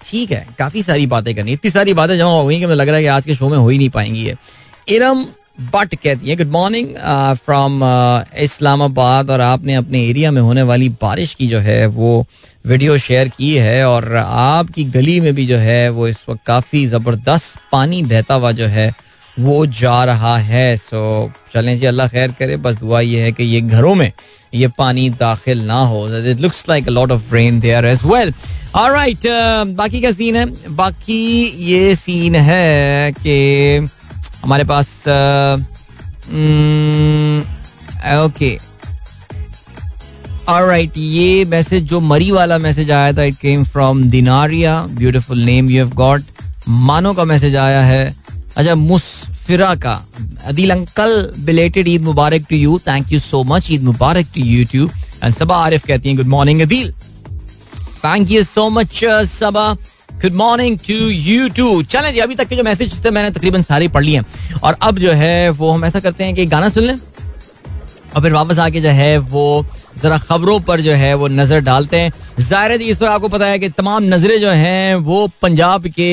[0.00, 2.88] ठीक है, काफ़ी सारी बातें करनी इतनी सारी बातें जमा हो गई कि मुझे लग
[2.88, 4.36] रहा है कि आज के शो में हो ही नहीं पाएँगी है
[4.88, 5.24] इरम
[5.58, 6.88] बट कहती है गुड मॉर्निंग
[7.44, 7.80] फ्रॉम
[8.42, 12.26] इस्लामाबाद और आपने अपने एरिया में होने वाली बारिश की जो है, वो
[12.66, 16.86] वीडियो शेयर की है और आपकी गली में भी जो है, वो इस वक्त काफ़ी
[16.86, 18.92] ज़बरदस्त पानी बहता हुआ जो है,
[19.40, 20.76] वो जा रहा है.
[20.76, 24.10] सो चलें जी, अल्लाह खैर करे, बस दुआ ये है कि ये घरों में
[24.54, 28.32] ये पानी दाखिल ना हो। It looks like lot of rain there as well
[28.76, 29.26] alright
[29.76, 33.88] बाकी का सीन है। बाकी ये सीन है कि
[34.42, 34.88] हमारे पास
[38.24, 38.58] ओके।
[40.48, 44.80] ऑलराइट ये मैसेज जो मरी वाला मैसेज आया था it came from Dinaria.
[44.92, 46.22] Beautiful name you have got
[46.68, 48.14] मानो का मैसेज आया है।
[48.56, 49.94] अच्छा मुस्फिरा का।
[50.46, 54.90] Adil uncle belated Eid Mubarak to you thank you so much Eid Mubarak to YouTube
[55.24, 56.92] and Saba Arif कहती हैं good morning Adeel.
[58.04, 59.74] Thank you so much Saba.
[60.22, 63.62] Good morning to you too चलें जी, अभी तक के जो मैसेज थे, मैंने तकरीबन
[63.62, 64.20] सारे पढ़ लिए
[64.62, 68.32] और अब जो है, वो हम ऐसा करते हैं कि गाना सुन लें और फिर
[68.32, 69.66] वापस आके जो है, वो
[70.02, 73.46] जरा खबरों पर जो है, वो नज़र डालते हैं। ज़ाहिर है इस वक्त आपको पता
[73.46, 76.12] है कि तमाम नज़रें जो हैं, वो पंजाब के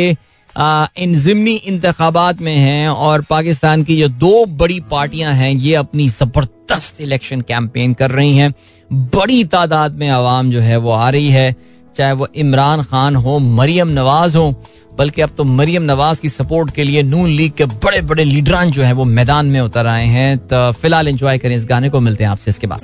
[0.97, 6.07] इन जिमनी इंतबात में हैं और पाकिस्तान की जो दो बड़ी पार्टियाँ हैं, ये अपनी
[6.09, 8.53] ज़बरदस्त इलेक्शन कैंपेन कर रही हैं।
[8.91, 11.55] बड़ी तादाद में आवाम जो है, वो आ रही है।
[11.99, 14.51] चाहे वो इमरान खान हो, मरियम नवाज़ हो,
[14.97, 18.71] बल्कि अब तो मरियम नवाज़ की सपोर्ट के लिए नून लीग के बड़े बड़े लीडरान
[18.71, 21.99] जो है वो मैदान में उतर आए हैं। तो फ़िलहाल एंजॉय करें इस गाने को,
[21.99, 22.79] मिलते हैं आपसे इसके बाद।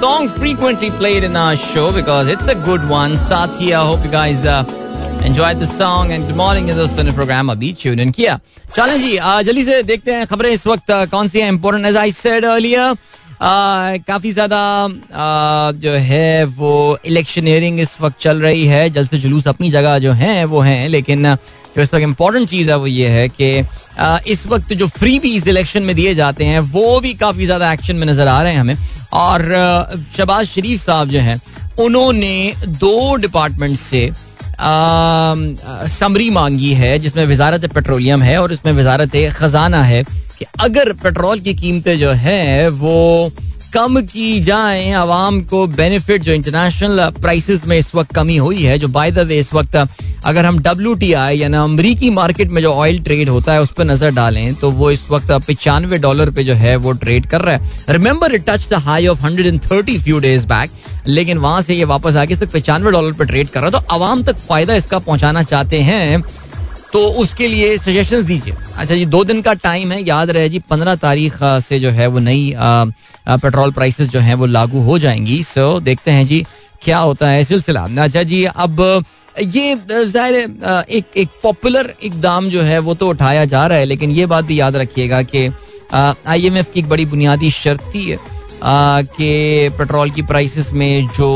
[0.00, 4.04] Song frequently played in our show because it's a good one साथ ही I hope
[4.04, 4.46] you guys
[5.22, 8.38] enjoy the song and good morning दोस्तों ने प्रोग्राम अभी ट्यून इन किया
[8.76, 9.12] चलें जी
[9.44, 12.96] जल्दी से देखते हैं खबरें इस वक्त कौन सी हैं important as I said earlier
[13.40, 14.88] काफ़ी ज़्यादा
[15.74, 20.12] जो है वो इलेक्शनियरिंग इस वक्त चल रही है। जल्द से जुलूस अपनी जगह जो
[20.12, 21.34] है, वो हैं, लेकिन
[21.76, 23.58] जो इस वक्त इम्पोर्टेंट चीज़ है वो ये है कि
[24.32, 27.96] इस वक्त जो फ्री बीज इलेक्शन में दिए जाते हैं, वो भी काफ़ी ज़्यादा एक्शन
[27.96, 28.76] में नज़र आ रहे हैं हमें।
[29.14, 29.42] और
[30.16, 31.40] शबाज शरीफ साहब जो हैं,
[31.80, 34.10] उन्होंने दो डिपार्टमेंट से
[35.90, 40.04] समरी मांगी है, जिसमें वजारत पेट्रोलियम है और इसमें वजारत खजाना है।
[40.40, 43.32] कि अगर पेट्रोल की कीमतें जो है, वो
[43.74, 48.78] कम की जाए, आवाम को बेनिफिट जो इंटरनेशनल प्राइसेस में इस वक्त कमी हुई है,
[48.78, 49.76] जो बाय द वे इस वक्त
[50.24, 53.72] अगर हम डब्ल्यू टी आई यानी अमरीकी मार्केट में जो ऑयल ट्रेड होता है, उस
[53.72, 57.40] पर नज़र डालें तो वो इस वक्त पचानवे डॉलर पे जो है वो ट्रेड कर
[57.40, 60.70] रहा है। Remember it touch the high of hundred and thirty few days back
[61.06, 63.94] लेकिन वहाँ से ये वापस आके सिर्फ़ पचानवे डॉलर पे ट्रेड कर रहा है। तो
[63.94, 66.22] आवाम तक फ़ायदा इसका पहुंचाना चाहते हैं
[66.92, 70.58] तो उसके लिए सजेशंस दीजिए। अच्छा जी, दो दिन का टाइम है, याद रहे जी,
[70.60, 75.42] पंद्रह तारीख से जो है वो नई पेट्रोल प्राइसेस जो है वो लागू हो जाएँगी।
[75.44, 76.44] सो देखते हैं जी,
[76.82, 79.04] क्या होता है सिलसिला। अच्छा जी, अब,
[79.40, 80.34] ये ज़ाहिर
[80.90, 84.44] एक एक पॉपुलर इकदाम जो है वो तो उठाया जा रहा है, लेकिन ये बात
[84.44, 85.46] भी याद रखिएगा कि
[85.94, 88.18] आई एम एफ़ की एक बड़ी बुनियादी शर्त थी है
[88.64, 91.28] कि पेट्रोल की प्राइसेस में जो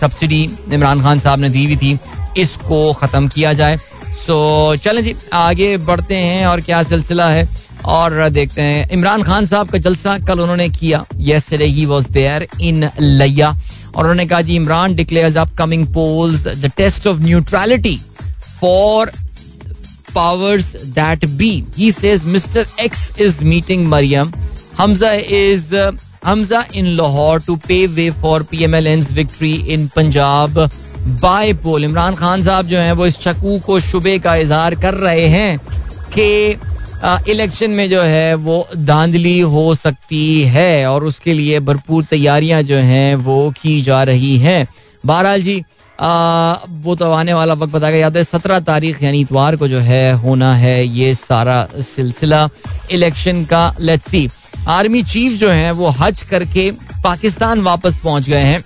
[0.00, 0.42] सब्सिडी
[0.72, 1.98] इमरान खान साहब ने दी हुई थी,
[2.38, 3.78] इसको ख़त्म किया जाए।
[4.26, 7.48] सो चलें जी आगे बढ़ते हैं और क्या सिलसिला है
[7.96, 12.46] और देखते हैं इमरान खान साहब का जलसा कल उन्होंने किया येस्टरडे ही वाज देयर
[12.60, 13.50] इन लैया
[13.94, 17.98] और उन्होंने कहा जी Imran declares upcoming polls the test of neutrality
[18.60, 19.10] for
[20.10, 21.64] powers that be.
[21.74, 22.66] He says Mr.
[22.78, 24.32] X is meeting Mariam.
[24.74, 25.92] Hamza is uh,
[26.22, 30.58] Hamza in Lahore to pave way for PMLN's victory in Punjab.
[31.00, 31.84] By poll.
[31.84, 35.58] Imran Khan साहब जो हैं वो इस शकू को शुबे का इजहार कर रहे हैं
[36.14, 36.58] कि
[37.30, 42.76] इलेक्शन में जो है वो धांधली हो सकती है और उसके लिए भरपूर तैयारियाँ जो
[42.76, 44.66] हैं वो की जा रही हैं।
[45.04, 45.62] बहरहाल जी
[45.98, 49.78] आ, वो तो आने वाला वक्त बताया याद है सत्रह तारीख यानी इतवार को जो
[49.78, 52.48] है होना है ये सारा सिलसिला
[52.90, 54.28] इलेक्शन का। लेट्स सी
[54.68, 56.70] आर्मी चीफ जो है वो हज करके
[57.04, 58.64] पाकिस्तान वापस पहुँच गए हैं।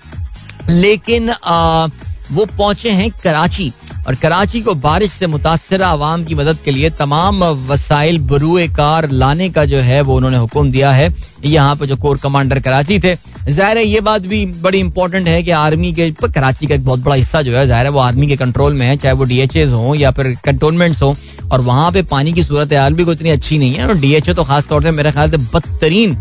[0.71, 1.87] लेकिन आ,
[2.33, 3.73] वो पहुँचे हैं कराची।
[4.07, 9.09] और कराची को बारिश से मुतासर आवाम की मदद के लिए तमाम वसाइल बरूए कार
[9.11, 11.13] लाने का जो है, वो उन्होंने हुक्म दिया है।
[11.45, 13.15] यहाँ पे जो कोर कमांडर कराची थे,
[13.47, 17.01] ज़ाहिर है ये बात भी बड़ी इंपॉर्टेंट है कि आर्मी के कराची का एक बहुत
[17.01, 19.65] बड़ा हिस्सा जो है, ज़ाहिर है वो आर्मी के कंट्रोल में है, चाहे वो डीएचए
[19.65, 23.31] हो या फिर कंटोनमेंट्स हों। और वहाँ पे पानी की सूरत हाल भी कोई इतनी
[23.31, 26.17] अच्छी नहीं है। और डीएचए तो खास तौर से मेरे ख्याल से बदतरीन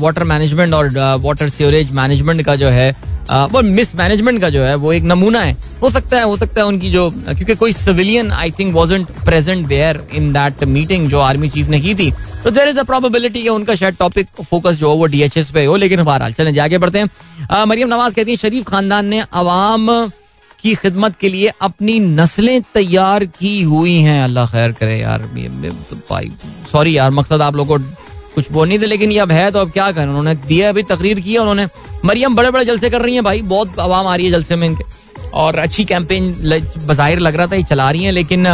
[0.00, 0.88] वाटर मैनेजमेंट और
[1.22, 2.94] वाटर सीवरेज मैनेजमेंट का जो है
[3.30, 6.60] वो मिस मैनेजमेंट का जो है, वो एक नमूना है। हो सकता है, हो सकता
[6.60, 11.20] है उनकी जो, क्योंकि कोई civilian I think wasn't present there in that meeting जो
[11.20, 12.10] आर्मी चीफ ने की थी।
[12.44, 15.64] तो देर इज़ अ प्रोबेबिलिटी कि उनका शायद टॉपिक फोकस जो हो वो डीएचएस पे
[15.64, 19.88] हो, लेकिन बहरहाल, चलें आगे बढ़ते हैं। मरियम नवाज़ कहती है, शरीफ खानदान ने अवाम
[20.62, 25.28] की खिदमत के लिए अपनी नस्लें तैयार की हुई हैं। अल्लाह खैर करे यार
[25.90, 25.96] तो
[26.70, 27.84] सॉरी यार, मकसद आप लोगों को
[28.34, 30.06] कुछ बोल नहीं थे लेकिन ये अब है तो अब क्या करें?
[30.06, 31.66] उन्होंने दिया अभी तकरीर की उन्होंने।
[32.04, 34.66] मरियम बड़े बड़े जलसे कर रही हैं भाई बहुत आवाम आ रही है जलसे में
[34.66, 34.84] इनके।
[35.34, 36.32] और अच्छी कैंपेन
[36.88, 38.46] बाहिर लग रहा था ये चला रही हैं लेकिन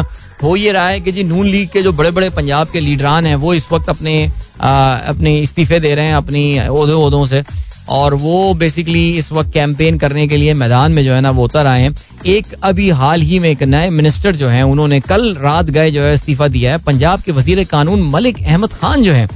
[0.43, 3.27] हो ये रहा है कि जी नून लीग के जो बड़े बड़े पंजाब के लीडरान
[3.27, 4.15] हैं वो इस वक्त अपने
[4.61, 7.43] आ, अपने इस्तीफे दे रहे हैं अपनी उहदों से।
[7.89, 11.45] और वो बेसिकली इस वक्त कैंपेन करने के लिए मैदान में जो है ना वो
[11.45, 11.95] उतर आए हैं।
[12.27, 16.03] एक अभी हाल ही में एक नए मिनिस्टर जो हैं उन्होंने कल रात गए जो
[16.03, 19.29] है इस्तीफा दिया है। पंजाब के वज़ीर कानून मलिक अहमद खान जो है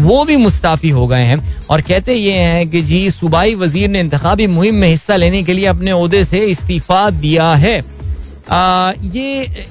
[0.00, 1.38] वो भी मुस्ताफी हो गए हैं
[1.70, 5.52] और कहते ये हैं कि जी सूबाई वज़ीर ने इंतबी मुहिम में हिस्सा लेने के
[5.52, 7.82] लिए अपने अहदे से इस्तीफा दिया है।
[8.50, 9.64] आ, ये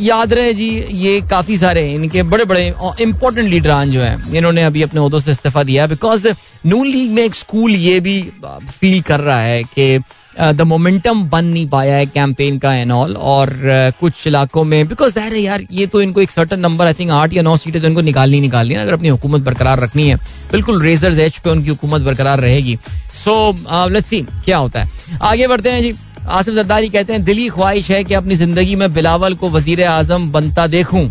[0.00, 2.66] याद रहे जी ये काफ़ी सारे इनके बड़े बड़े
[3.00, 6.28] इंपॉर्टेंट लीडरान जो हैं इन्होंने अभी अपने अहदों से इस्तीफा दिया बिकॉज़
[6.66, 9.98] नून लीग में एक स्कूल ये भी फील कर रहा है कि
[10.38, 14.88] द मोमेंटम बन नहीं पाया है कैंपेन का एंड ऑल और uh, कुछ इलाकों में
[14.88, 17.56] बिकॉज़ दैर है यार ये तो इनको एक सर्टन नंबर आई थिंक आठ या नौ
[17.56, 20.16] सीटें तो इनको निकालनी निकालनी है अगर अपनी हुकूमत बरकरार रखनी है।
[20.52, 22.76] बिल्कुल रेजर्स एच पे उनकी हुकूमत बरकरार रहेगी।
[23.14, 27.48] सो लेट्स सी क्या होता है। आगे बढ़ते हैं जी। आसिफ जरदारी कहते हैं दिली
[27.48, 31.08] ख्वाहिश है कि अपनी ज़िंदगी में बिलावल को वज़ीर आज़म बनता देखूँ।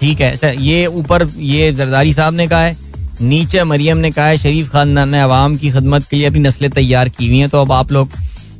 [0.00, 2.76] ठीक है अच्छा ये ऊपर ये जरदारी साहब ने कहा है।
[3.20, 6.70] नीचे मरियम ने कहा है, शरीफ खानदान ने अवाम की खदमत के लिए अपनी नस्लें
[6.70, 8.10] तैयार की हुई हैं तो अब आप लोग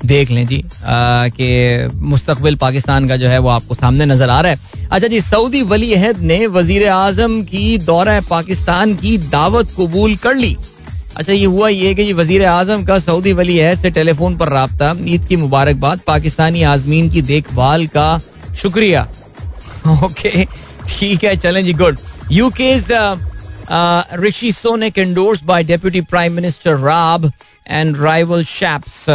[0.05, 4.53] देख लें जी कि मुस्तकबिल पाकिस्तान का जो है वो आपको सामने नज़र आ रहा
[4.53, 10.17] है। अच्छा जी, सऊदी वली अहद ने वज़ीर आज़म की दौरा पाकिस्तान की दावत कबूल
[10.17, 10.57] कर ली।
[11.17, 14.95] अच्छा ये हुआ ये कि वज़ीर आज़म का सऊदी वली अहद से टेलीफोन पर रबता,
[15.05, 18.21] ईद की मुबारकबाद, पाकिस्तानी आजमीन की देखभाल का
[18.57, 19.07] शुक्रिया।
[20.05, 20.45] ओके,
[20.89, 21.99] ठीक है, चलें जी, good.
[22.33, 22.79] UK
[24.21, 27.31] Rishi Sunak endorse by deputy prime minister Raab
[27.67, 29.09] and rival Shapps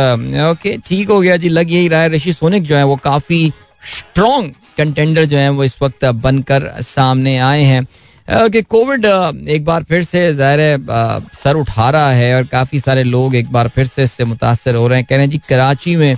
[0.50, 3.52] okay ठीक हो गया जी, लग यही रहा है। ऋषि सोनिक जो है, वो काफ़ी
[3.96, 7.82] स्ट्रॉन्ग कंटेंडर जो है, वो इस वक्त बनकर सामने आए हैं।
[8.28, 13.04] ओके कोविड एक बार फिर से ज़ाहिर है सर उठा रहा है और काफ़ी सारे
[13.04, 15.96] लोग एक बार फिर से इससे मुतासर हो रहे हैं। कह रहे हैं जी, कराची
[15.96, 16.16] में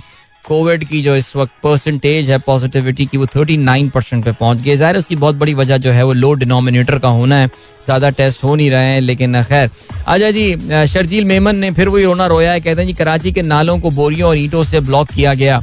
[0.50, 4.62] कोविड की जो इस वक्त परसेंटेज है पॉजिटिविटी की, वो थर्टी नाइन परसेंट पे पहुँच
[4.62, 7.46] गई ज़ाहिर उसकी बहुत बड़ी वजह जो है वो लो डिनोमिनेटर का होना है।
[7.84, 9.70] ज़्यादा टेस्ट हो नहीं रहे हैं, लेकिन खैर।
[10.06, 13.42] अच्छा जी शर्जील मेमन ने फिर वही रोना रोया है, कहते हैं जी, कराची के
[13.42, 15.60] नालों को बोरियों और ईटों से ब्लॉक किया गया।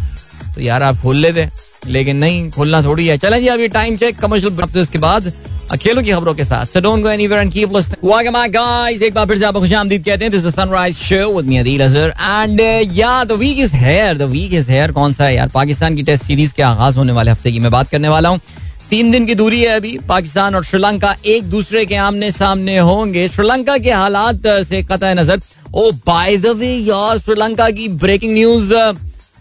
[0.55, 1.47] तो यार आप खोल लेते,
[1.87, 5.31] लेकिन नहीं, खोलना थोड़ी है। चलें जी अभी टाइम चेक कमर्शियल के बाद
[5.75, 9.01] खेलों की खबरों के साथ। So don't go anywhere and keep listening welcome back guys
[9.01, 11.81] एक बार फिर से आपको खुशामदीद कहते हैं। This is Sunrise Show with me Adeel
[11.85, 12.61] Azhar and
[12.97, 15.49] yeah the week is here the week is here कौन सा है यार?
[15.49, 18.39] पाकिस्तान की टेस्ट सीरीज़ के आगाज़ होने वाले हफ़्ते की मैं बात करने वाला हूँ।
[18.89, 23.27] तीन दिन की दूरी है अभी। पाकिस्तान और श्रीलंका एक दूसरे के आमने सामने होंगे।
[23.27, 25.41] श्रीलंका के हालात से कतः नज़र।
[25.75, 28.73] ओ बाय द वे यार, श्रीलंका की ब्रेकिंग न्यूज़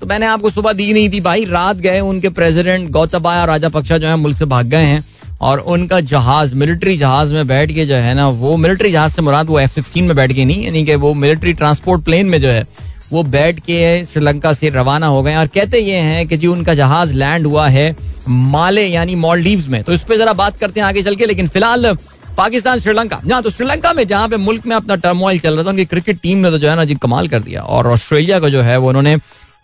[0.00, 3.98] तो मैंने आपको सुबह दी नहीं थी भाई। रात गए, उनके प्रेसिडेंट गौतबाया राजा पक्षा
[3.98, 5.04] जो है, मुल्क से भाग गए हैं।
[5.40, 9.22] और उनका जहाज़ मिलिट्री जहाज़ में बैठ के जो है ना, वो मिलिट्री जहाज़ से
[9.22, 12.40] मुराद वो एफ़ सिक्सटीन में बैठ के नहीं, यानी कि वो मिलिट्री ट्रांसपोर्ट प्लेन में
[12.40, 12.66] जो है,
[13.12, 16.74] वो बैठ के श्रीलंका से रवाना हो गए और कहते ये हैं कि जी उनका
[16.74, 17.96] जहाज़ लैंड हुआ है
[18.28, 21.48] माले, यानी मॉलडीव में। तो इस पर जरा बात करते हैं आगे चल के, लेकिन
[21.48, 21.96] फ़िलहाल
[22.36, 25.70] पाकिस्तान, श्रीलंका। जहाँ तो श्रीलंका में, जहाँ पे मुल्क में अपना टर्मोइल चल रहा था,
[25.70, 28.50] उनकी क्रिकेट टीम ने तो जो है ना जी कमाल कर दिया। और ऑस्ट्रेलिया को
[28.50, 29.16] जो है, वो उन्होंने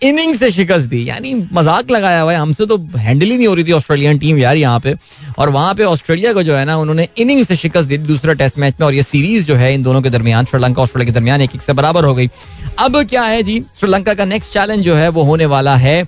[0.03, 3.55] इनिंग से शिकस्त दी। यानी मज़ाक लगाया हुआ है। हमसे तो हैंडल ही नहीं हो
[3.55, 4.95] रही थी ऑस्ट्रेलियन टीम यार यहाँ पे।
[5.39, 8.59] और वहाँ पे ऑस्ट्रेलिया को जो है ना, उन्होंने इनिंग से शिकस्त दी दूसरा टेस्ट
[8.59, 11.41] मैच में। और ये सीरीज़ जो है, इन दोनों के दरमियान, श्रीलंका ऑस्ट्रेलिया के दरमियान
[11.41, 12.29] एक एक से बराबर हो गई।
[12.79, 13.61] अब क्या है जी?
[13.81, 16.05] श्रीलंका का नेक्स्ट चैलेंज जो है, वो होने वाला है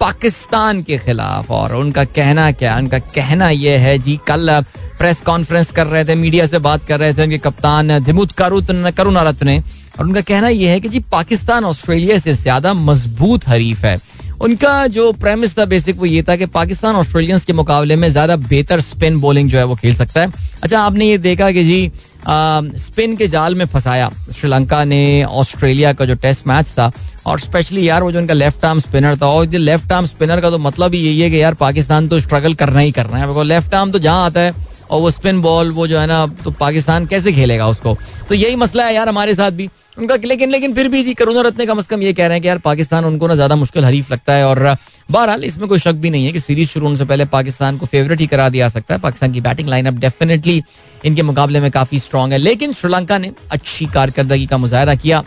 [0.00, 2.76] पाकिस्तान के खिलाफ। और उनका कहना क्या?
[2.78, 4.60] उनका कहना यह है जी, कल
[4.98, 8.90] प्रेस कॉन्फ्रेंस कर रहे थे मीडिया से बात कर रहे थे उनके कप्तान धिमुत करुण
[8.90, 9.62] करुणारत ने।
[9.98, 13.98] और उनका कहना यह है कि जी, पाकिस्तान ऑस्ट्रेलिया से ज़्यादा मज़बूत हरीफ है।
[14.42, 18.36] उनका जो प्रेमिस था बेसिक वो ये था कि पाकिस्तान ऑस्ट्रेलियंस के मुकाबले में ज़्यादा
[18.38, 20.32] बेहतर स्पिन बॉलिंग जो है वो खेल सकता है।
[20.62, 21.90] अच्छा आपने ये देखा कि जी
[22.28, 26.90] स्पिन के जाल में फंसाया। श्रीलंका ने ऑस्ट्रेलिया का जो टेस्ट मैच था,
[27.26, 30.50] और स्पेशली यार वो जो उनका लेफ़्ट आर्म स्पिनर था, और लेफ़्ट आर्म स्पिनर का
[30.50, 33.74] तो मतलब ही यही है कि यार पाकिस्तान तो स्ट्रगल करना ही करना है। लेफ़्ट
[33.74, 34.54] आर्म तो जहाँ आता है,
[34.90, 37.96] और वो स्पिन बॉल वो जो है ना तो पाकिस्तान कैसे खेलेगा उसको?
[38.28, 41.40] तो यही मसला है यार हमारे साथ भी। उनका लेकिन लेकिन फिर भी जी करुणा
[41.40, 43.84] रत्ने कम अज कम ये कह रहे हैं कि यार पाकिस्तान उनको ना ज़्यादा मुश्किल
[43.84, 44.76] हरीफ लगता है और
[45.10, 47.86] बहरहाल इसमें कोई शक भी नहीं है कि सीरीज़ शुरू होने से पहले पाकिस्तान को
[47.86, 50.62] फेवरेट ही करा दिया सकता है। पाकिस्तान की बैटिंग लाइनअप डेफिनेटली
[51.04, 55.22] इनके मुकाबले में काफ़ी स्ट्रांग है। लेकिन श्रीलंका ने अच्छी कारकर्दगी का मुजाहरा किया।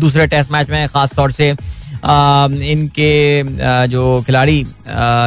[0.00, 1.50] दूसरे टेस्ट मैच में खास तौर से
[2.72, 3.42] इनके
[3.88, 4.58] जो खिलाड़ी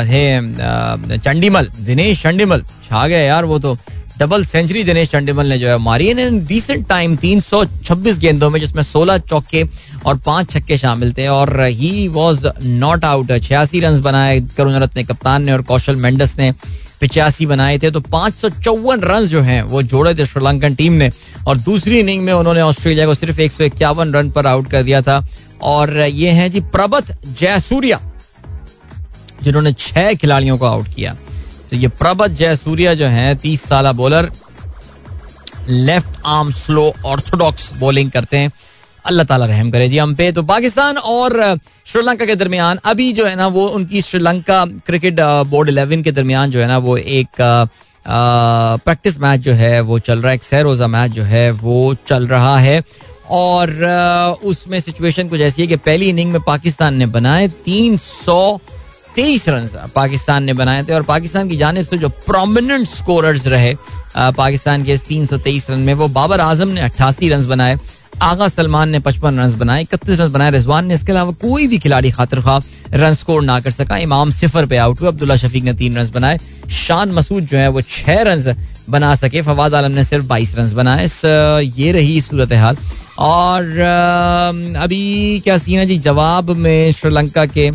[0.08, 3.78] है चंडीमल, दिनेश चंडीमल, छा गए यार वो तो।
[4.20, 8.82] डबल सेंचुरी दिनेश चंडीमल ने जो है मारी। इन डिसेंट टाइम 326 गेंदों में, जिसमें
[8.84, 9.64] 16 चौके
[10.06, 15.04] और पाँच छक्के शामिल थे, और ही वाज नॉट आउट छियासी रन बनाए करुण रत्न
[15.04, 16.52] कप्तान ने और कौशल मेंडस ने
[17.00, 20.94] पिचासी बनाए थे। तो पाँच सौ चौवन रन जो हैं, वो जोड़े थे श्रीलंकन टीम
[20.94, 21.12] ने,
[21.48, 24.84] और दूसरी इनिंग में उन्होंने ऑस्ट्रेलिया को सिर्फ़ एक सौ इक्यावन रन पर आउट कर
[24.84, 25.26] दिया था।
[25.64, 28.00] और ये हैं जी प्रबत जयसूर्या,
[29.44, 31.16] जिन्होंने छह खिलाड़ियों को आउट किया।
[31.70, 34.32] तो ये प्रबत जयसूर्या जो है, तीस साल bowler
[35.70, 38.52] left arm slow orthodox bowling करते हैं।
[39.06, 43.26] अल्लाह ताला रहम करे जी हम पे। तो पाकिस्तान और श्रीलंका के दरमियान, अभी जो
[43.26, 47.42] है ना, वो उनकी श्रीलंका क्रिकेट बोर्ड इलेवन के दरमियान जो है ना, वो एक
[48.06, 51.96] प्रैक्टिस मैच जो है, वो चल रहा है। एक सह रोजा मैच जो है, वो
[52.08, 52.82] चल रहा है।
[53.32, 58.60] और उसमें सिचुएशन कुछ ऐसी है कि पहली इनिंग में पाकिस्तान ने बनाए तीन सौ
[59.16, 63.76] तेईस रन पाकिस्तान ने बनाए थे और पाकिस्तान की जाने से जो प्रोमिनेंट स्कोरर्स रहे
[64.18, 67.78] पाकिस्तान के तीन सौ तेईस रन में, वो बाबर आज़म ने अट्ठासी रन बनाए,
[68.24, 71.78] आगा सलमान ने पचपन रन बनाए, इकतीस रन बनाए, रिजवान ने इसके अलावा कोई भी
[71.80, 72.62] खिलाड़ी खातर खा
[72.94, 76.10] रन स्कोर ना कर सका। इमाम सिफर पे आउट हुए, अब्दुल्ला शफीक ने तीन रन
[76.12, 76.40] बनाए,
[76.78, 78.56] शान मसूद जो है वो छह रन
[78.90, 81.08] बना सके। फवाद आलम ने सिर्फ़ बाईस रन बनाए।
[81.78, 82.78] ये रही सूरत हाल
[83.20, 83.80] और
[84.78, 85.98] अभी क्या सीन है जी?
[86.00, 87.70] जवाब में श्रीलंका के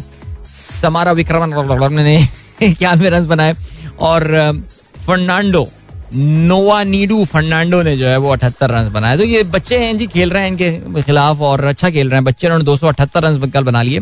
[0.61, 2.17] समारा विक्रमन ने
[2.63, 3.55] इक्यानवे रन बनाए।
[4.01, 4.23] और
[4.97, 5.69] फर्नांडो,
[6.15, 10.07] नोवा नीडू फर्नांडो ने जो है वो अठहत्तर रन बनाए। तो ये बच्चे हैं जी,
[10.07, 13.23] खेल रहे हैं इनके खिलाफ और अच्छा खेल रहे हैं। बच्चे उन्होंने दो सौ अठहत्तर
[13.23, 14.01] रन कल बना लिए।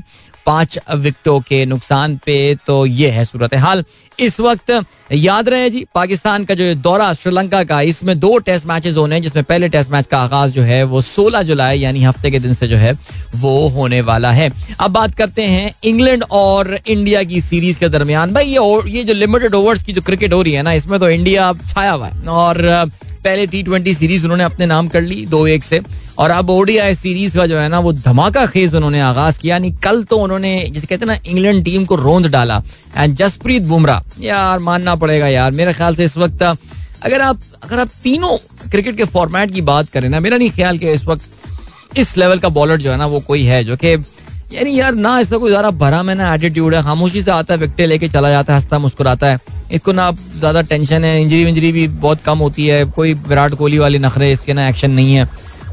[0.49, 3.85] पाँच विकेटों के नुकसान पे तो ये है सूरत हाल
[4.19, 4.71] इस वक्त
[5.13, 9.23] याद रहे जी, पाकिस्तान का जो दौरा श्रीलंका का, इसमें दो टेस्ट मैचेस होने हैं,
[9.23, 12.55] जिसमें पहले टेस्ट मैच का आगाज़ जो है वो 16 जुलाई, यानी हफ़्ते के दिन
[12.55, 12.93] से जो है
[13.37, 18.33] वो होने वाला है। अब बात करते हैं इंग्लैंड और इंडिया की सीरीज़ के दरमियान।
[18.33, 21.11] भाई, ये ये जो लिमिटेड ओवर्स की जो क्रिकेट हो रही है ना, इसमें तो
[21.11, 25.47] इंडिया छाया हुआ है। और पहले टी ट्वेंटी सीरीज़ उन्होंने अपने नाम कर ली दो
[25.47, 25.81] एक से।
[26.19, 29.71] और अब ओडीआई सीरीज़ का जो है ना, वो धमाका खेज उन्होंने आगाज़ किया। यानी
[29.85, 32.63] कल तो उन्होंने, जिसे कहते हैं ना इंग्लैंड टीम को रोंद डाला।
[32.97, 37.79] एंड जसप्रीत बुमराह, यार मानना पड़ेगा यार, मेरे ख्याल से इस वक्त, अगर आप अगर
[37.79, 38.37] आप तीनों
[38.71, 42.39] क्रिकेट के फॉर्मेट की बात करें ना, मेरा नहीं ख्याल कि इस वक्त इस लेवल
[42.39, 43.97] का बॉलर जो है ना, वो कोई है जो कि
[44.49, 47.61] यानी यार, ना इसका कोई ज़्यादा भरा में ना एटीट्यूड है। खामोशी से आता है,
[47.61, 49.39] विकटे लेके चला जाता है, हंसता, मुस्कुराता है।
[49.73, 53.79] इसको ना ज़्यादा टेंशन है इंजरी विंजरी भी बहुत कम होती है। कोई विराट कोहली
[53.79, 55.29] वाली नखरे, इसके ना एक्शन नहीं है।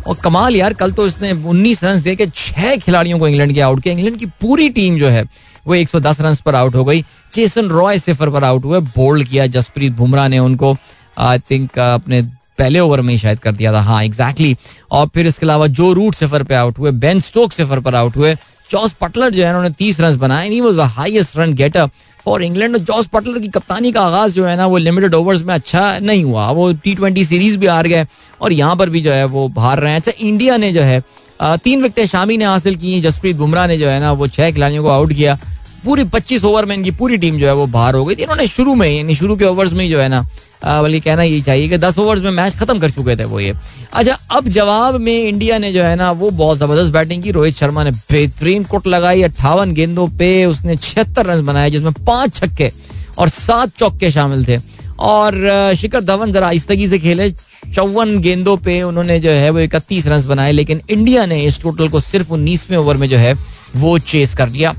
[0.08, 3.62] और कमाल यार, कल तो इसने 19 रन दे के छह खिलाड़ियों को इंग्लैंड के
[3.62, 5.24] आउट किया। इंग्लैंड की पूरी टीम जो है,
[5.68, 9.46] वो 110 रन पर आउट हो गई। चेसन रॉय सिफर पर आउट हुए बोल्ड किया।
[9.48, 10.76] जसप्रीत बुमराह ने उनको
[11.18, 12.22] आई थिंक अपने
[12.60, 14.92] पहले ओवर में ही शायद कर दिया था। हाँ एग्जैक्टली exactly.
[14.92, 18.18] और फिर इसके अलावा जो रूट सिफर पे आउट हुए बेन स्टोक सिफर पर आउट
[18.18, 18.36] हुए
[18.72, 21.90] जॉस पटलर जो है उन्होंने तीस रन बनाए। He was the highest run getter
[22.26, 25.54] for England Jos Buttler की कप्तानी का आगाज़ जो है ना, वो लिमिटेड ओवर्स में
[25.54, 28.06] अच्छा नहीं हुआ। वो टी ट्वेंटी सीरीज़ भी हार गए
[28.42, 31.04] और यहाँ पर भी जो है, वो हार रहे हैं। अच्छा इंडिया ने जो है
[31.40, 34.84] तीन विकेटें शामी ने हासिल की जसप्रीत बुमराह ने जो है ना, वो छह खिलाड़ियों
[34.84, 35.38] को आउट किया।
[35.86, 38.48] पूरी पच्चीस ओवर में इनकी पूरी टीम जो है, वो बाहर हो गई थी। इन्होंने
[38.48, 40.26] शुरू में यानी शुरू के ओवर्स में ही जो है ना
[40.64, 43.54] बल्कि कहना यही चाहिए कि दस ओवर्स में मैच खत्म कर चुके थे वो ये।
[43.94, 47.56] अच्छा अब जवाब में इंडिया ने जो है ना, वो बहुत ज़बरदस्त बैटिंग की। रोहित
[47.56, 52.72] शर्मा ने बेहतरीन कुट लगाई, अट्ठावन गेंदों पे उसने छिहत्तर रन बनाए, जिसमें पाँच छक्के
[53.18, 54.60] और सात चौके शामिल थे।
[55.00, 57.30] और शिखर धवन जरा आहिस्तगी से खेले,
[57.76, 61.88] चौवन गेंदों पे उन्होंने जो है वो इकतीस रन बनाए, लेकिन इंडिया ने इस टोटल
[61.88, 63.34] को सिर्फ़ उन्नीसवें ओवर में जो है
[63.76, 64.74] वो चेस कर लिया।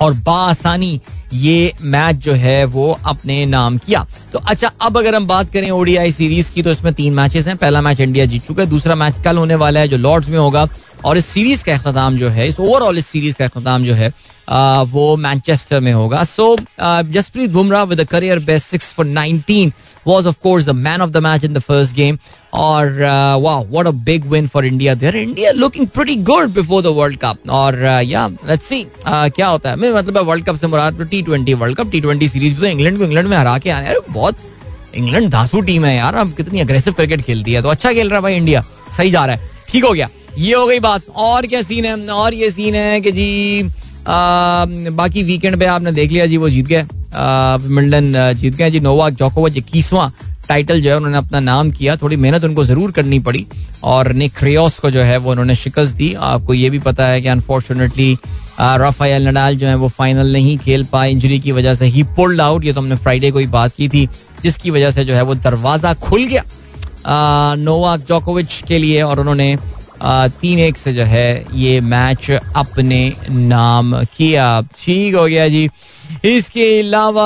[0.00, 1.00] और बासानी
[1.32, 5.70] ये मैच जो है वो अपने नाम किया। तो अच्छा अब अगर हम बात करें
[5.70, 8.94] ओडीआई सीरीज़ की तो इसमें तीन मैचेस हैं। पहला मैच इंडिया जीत चुका है, दूसरा
[8.94, 10.68] मैच कल होने वाला है जो लॉर्ड्स में होगा।
[11.04, 14.12] और इस सीरीज़ का अख्ताम जो है, इस ओवरऑल इस सीरीज़ का अख्ताम जो है
[14.88, 16.22] वो मैनचेस्टर में होगा.
[16.24, 19.72] So Jasprit Bumrah with career best six for nineteen
[20.06, 22.18] was of course the man of the match in the first game
[22.52, 22.98] और
[23.42, 27.18] वाह what a big win for India there India looking pretty good before the world
[27.18, 29.76] cup और yeah let's see क्या होता है?
[29.76, 32.98] मैं मतलब world cup से मुराद T twenty world cup T twenty series तो इंग्लैंड
[32.98, 34.36] को इंग्लैंड में हरा के आने बहुत
[34.94, 38.16] इंग्लैंड धांसू टीम है यार। अब कितनी अग्रेसिव क्रिकेट खेलती है। तो अच्छा खेल रहा
[38.16, 38.64] है भाई इंडिया
[38.96, 41.96] सही जा रहा है। ठीक हो गया। ये हो गई बात। और क्या सीन है?
[42.08, 43.62] और ये सीन है कि जी
[44.06, 46.82] बाकी वीकेंड पे आपने देख लिया जी, वो जीत गए।
[47.62, 50.10] विमिल्डन जीत गए जी, नोवाक जोकोविच इक्कीसवां
[50.48, 53.46] टाइटल जो है, उन्होंने अपना नाम किया। थोड़ी मेहनत उनको ज़रूर करनी पड़ी
[53.84, 57.20] और निक क्रियोस को जो है, वो उन्होंने शिकस्त दी। आपको ये भी पता है
[57.22, 58.16] कि अनफॉर्चुनेटली
[58.60, 62.40] राफायल नडाल जो है, वो फाइनल नहीं खेल पाए। इंजरी की वजह से ही पुल्ड
[62.40, 64.08] आउट ये तो हमने फ्राइडे को ही बात की थी,
[64.42, 66.44] जिसकी वजह से जो है, वो दरवाज़ा खुल गया।
[67.58, 69.56] नोवाक जोकोविच के लिए और उन्होंने
[70.04, 73.00] तीन एक से जो है ये मैच अपने
[73.30, 75.68] नाम किया। ठीक हो गया जी।
[76.26, 77.24] इसके अलावा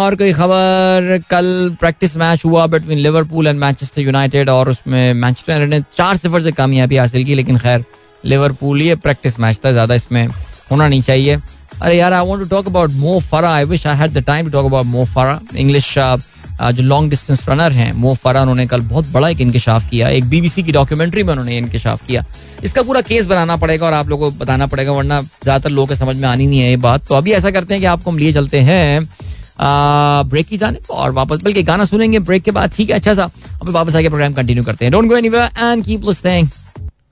[0.00, 1.18] और कोई खबर?
[1.30, 6.42] कल प्रैक्टिस मैच हुआ between Liverpool and Manchester United और उसमें मैनचेस्टर ने चार सिफर
[6.42, 7.84] से कामयाबी हासिल की, लेकिन खैर
[8.24, 10.26] लिवरपूल ये प्रैक्टिस मैच था, ज़्यादा इसमें
[10.70, 11.38] होना नहीं चाहिए।
[11.82, 14.46] अरे यार I want to talk about Mo Farah I wish I had the time
[14.46, 15.94] to talk about Mo Farah English
[16.60, 20.24] जो लॉन्ग डिस्टेंस रनर हैं। मो फरा उन्होंने कल बहुत बड़ा एक इंकशाफ किया। एक
[20.30, 22.24] बीबीसी की डॉक्यूमेंट्री में उन्होंने इंकशाफ किया।
[22.64, 25.96] इसका पूरा केस बनाना पड़ेगा और आप लोगों को बताना पड़ेगा वरना ज़्यादातर लोगों के
[25.96, 28.18] समझ में आनी नहीं है ये बात। तो अभी ऐसा करते हैं कि आपको हम
[28.18, 29.08] लिए चलते हैं।
[29.60, 33.30] ब्रेक की जाने और वापस बल्कि गाना सुनेंगे ब्रेक के बाद ठीक है अच्छा सा।
[33.62, 36.48] अभी वापस आके प्रोग्राम कंटिन्यू करते हैं। Don't go anywhere and keep listening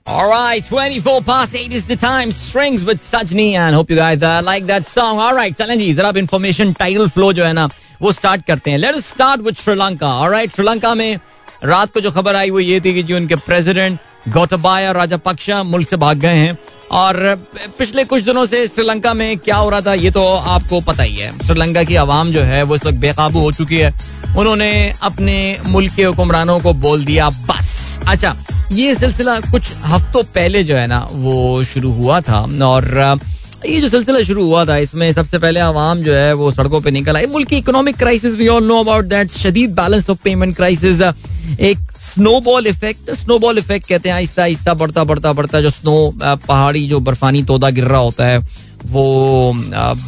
[0.07, 2.29] All right, 24 past 8 is the time.
[2.31, 5.19] Strings with Sajni and hope you guys uh, like that song.
[5.19, 7.67] All right, चलें जी जरा information title flow जो है
[8.01, 11.19] वो स्टार्ट करते हैं। Let's start with Sri Lanka alright Sri Lanka में
[11.63, 15.87] रात को जो खबर आई, वो ये थी कि जो उनके प्रेसिडेंट गौतबाया राजापक्षा मुल्क
[15.87, 16.57] से भाग गए हैं।
[16.91, 17.15] और
[17.77, 21.15] पिछले कुछ दिनों से श्रीलंका में क्या हो रहा था, ये तो आपको पता ही
[21.15, 23.93] है। श्रीलंका की आवाम जो है, वो इस वक्त बेकाबू हो चुकी है।
[24.37, 28.35] उन्होंने अपने मुल्क के हुक्मरानों को बोल दिया, बस। अच्छा
[28.71, 33.19] ये सिलसिला कुछ हफ्तों पहले जो है ना, वो शुरू हुआ था। और
[33.65, 36.91] ये जो सिलसिला शुरू हुआ था, इसमें सबसे पहले आवाम जो है, वो सड़कों पे
[36.91, 40.55] निकल आई मुल्क की economic crisis we all know about that शदीद बैलेंस ऑफ़ पेमेंट
[40.55, 46.13] क्राइसिस एक स्नोबॉल इफ़ेक्ट स्नोबॉल इफ़ेक्ट कहते हैं, आहिस्ता आहिस्ता बढ़ता बढ़ता बढ़ता जो स्नो
[46.47, 48.37] पहाड़ी जो बर्फानी तोदा गिर रहा होता है,
[48.85, 49.53] वो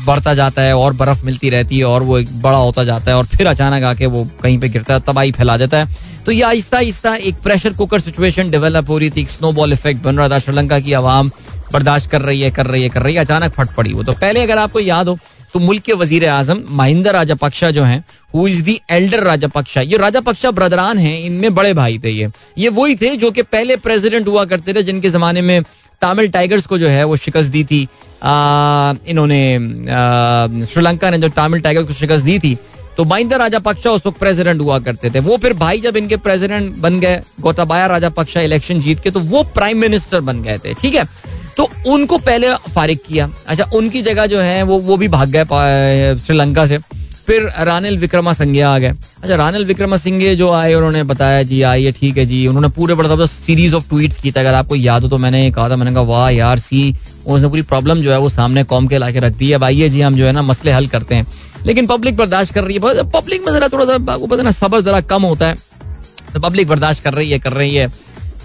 [0.05, 3.17] बढ़ता जाता है और बर्फ़ मिलती रहती है और वो एक बड़ा होता जाता है
[3.17, 6.41] और फिर अचानक आके वो कहीं पे गिरता है, तबाही फैला देता है। तो ये
[6.43, 10.39] आहिस्ता आहिस्ता एक प्रेशर कुकर सिचुएशन डेवलप हो रही थी स्नोबॉल इफ़ेक्ट बन रहा था
[10.39, 11.31] श्रीलंका की आवाम।
[11.73, 14.13] बर्दाश्त कर रही है, कर रही है, कर रही है, अचानक फट पड़ी वो। तो
[14.13, 15.17] पहले अगर आपको याद हो
[15.53, 18.03] तो मुल्क के वज़ीर आज़म महिंदा राजापक्षा जो हैं
[18.33, 22.69] who is the elder Rajapaksa, ये राजापक्षा ब्रदरान हैं, इनमें बड़े भाई थे ये। ये
[22.69, 25.61] वही थे जो कि पहले प्रेसिडेंट हुआ करते थे, जिनके जमाने में
[26.01, 27.81] तमिल टाइगर्स को जो है, वो शिकस्त दी थी।
[29.05, 32.57] इन्होंने श्रीलंका ने जो तमिल टाइगर्स को शिकस्त दी थी
[32.97, 36.75] तो महिंदा राजापक्षा उस वक्त प्रेसिडेंट हुआ करते थे। वो फिर भाई जब इनके प्रेसिडेंट
[36.77, 40.95] बन गए, गोताबाया राजापक्षा इलेक्शन जीत के तो वो प्राइम मिनिस्टर बन गए थे, ठीक
[40.95, 41.07] है?
[41.59, 45.43] तो उनको पहले फारिग किया। अच्छा उनकी जगह जो है, वो वो भी भाग गए
[46.19, 46.77] श्रीलंका से।
[47.27, 48.89] फिर रानिल विक्रमा सिंघे आ गए।
[49.23, 52.95] अच्छा रानिल विक्रमा सिंघे जो आए, उन्होंने बताया, जी, आइए, ठीक है, जी। उन्होंने पूरे
[52.95, 55.75] बड़ा ज़बरदस्त सीरीज़ ऑफ़ ट्वीट की था। अगर आपको याद हो तो मैंने कहा था,
[55.75, 56.95] मैंने कहा, वाह, यार, सी
[57.27, 59.89] उसने पूरी प्रॉब्लम जो है, वो सामने कॉम के ला के रख दी है। आइए
[59.89, 61.27] जी, हम जो है ना, मसले हल करते हैं।
[61.65, 65.47] लेकिन पब्लिक बर्दाश्त कर रही है। पब्लिक में जरा थोड़ा सा सबर जरा कम होता
[65.47, 65.55] है।
[66.33, 67.87] तो पब्लिक बर्दाश्त कर रही है, कर रही है।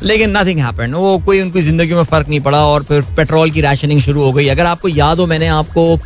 [0.02, 3.60] लेकिन नथिंग हैपन वो कोई उनकी ज़िंदगी में फ़र्क नहीं पड़ा और फिर पेट्रोल की
[3.60, 5.98] राशनिंग शुरू हो गई। अगर आपको याद हो, मैंने आपको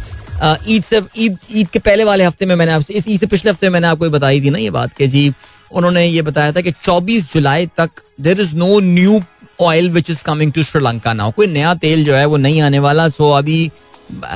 [0.68, 3.50] ईद से, ईद ईद के पहले वाले हफ़्ते में मैंने आपसे, इस, ईद से पिछले
[3.50, 5.32] हफ़्ते में मैंने आपको बताई थी ना ये बात कि जी,
[5.72, 9.20] उन्होंने ये बताया था कि 24 जुलाई तक there is no new
[9.60, 12.78] oil which is coming to Sri Lanka now कोई नया तेल जो है वो नहीं आने
[12.78, 13.70] वाला। सो अभी,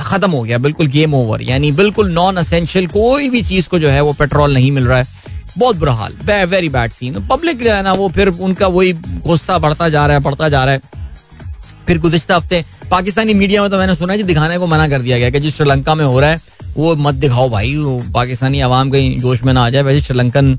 [0.03, 3.89] खत्म हो गया। बिल्कुल गेम ओवर यानी बिल्कुल नॉन असेंशियल कोई भी चीज़ को जो
[3.89, 5.07] है वो पेट्रोल नहीं मिल रहा है।
[5.57, 6.13] बहुत बुरा हाल
[6.45, 10.17] वेरी बैड सीन पब्लिक जो है ना, वो फिर उनका वही गुस्सा बढ़ता जा रहा
[10.17, 10.81] है बढ़ता जा रहा है।
[11.87, 15.17] फिर गुजशत हफ़्ते, पाकिस्तानी मीडिया में तो मैंने सुना है दिखाने को मना कर दिया
[15.19, 16.41] गया कि जो श्रीलंका में हो रहा है,
[16.77, 17.75] वो मत दिखाओ भाई
[18.13, 20.57] पाकिस्तानी आवाम कहीं जोश में ना आ जाए। वैसे श्रीलंकन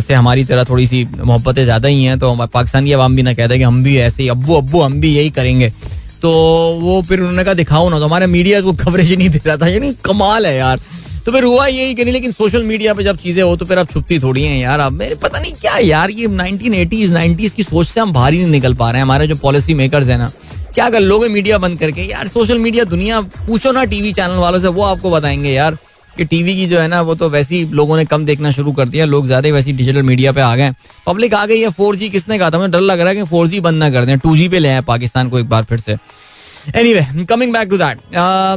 [0.00, 3.58] से हमारी तरह थोड़ी सी मोहब्बतें ज़्यादा ही हैं तो पाकिस्तानी आवाम भी ना कहते
[3.58, 5.72] कि हम भी ऐसे ही, अब्बू अबू हम भी यही करेंगे।
[6.22, 6.30] तो
[6.80, 9.66] वो फिर उन्होंने कहा, दिखाओ ना। तो हमारे मीडिया को कवरेज नहीं दे रहा था।
[9.68, 10.80] यानी कमाल है यार।
[11.26, 13.78] तो फिर हुआ यही कि नहीं, लेकिन सोशल मीडिया पे जब चीज़ें हो तो फिर
[13.78, 17.62] आप छुपती थोड़ी हैं यार। अब मेरे पता नहीं क्या यार, ये 1980s 90s की
[17.62, 20.18] सोच से हम बाहर ही नहीं निकल पा रहे हैं। हमारे जो पॉलिसी मेकर्स है
[20.18, 20.30] ना,
[20.74, 24.60] क्या कर, लोगे मीडिया बंद करके, यार सोशल मीडिया दुनिया, पूछो ना टीवी चैनल वालों
[24.60, 25.76] से, वो आपको बताएँगे यार
[26.16, 28.72] कि टीवी की जो है ना, वो तो वैसे ही लोगों ने कम देखना शुरू
[28.72, 30.72] कर दिया, लोग ज़्यादा वैसी डिजिटल मीडिया पे आ गए
[31.06, 32.58] पब्लिक आ गई है फोर किसने कहा था?
[32.58, 34.80] मुझे डर लग रहा है कि फोर बंद ना कर दें। टू पे ले आए
[34.80, 35.96] पाकिस्तान को एक बार फिर से।
[36.94, 37.98] Anyway coming back to that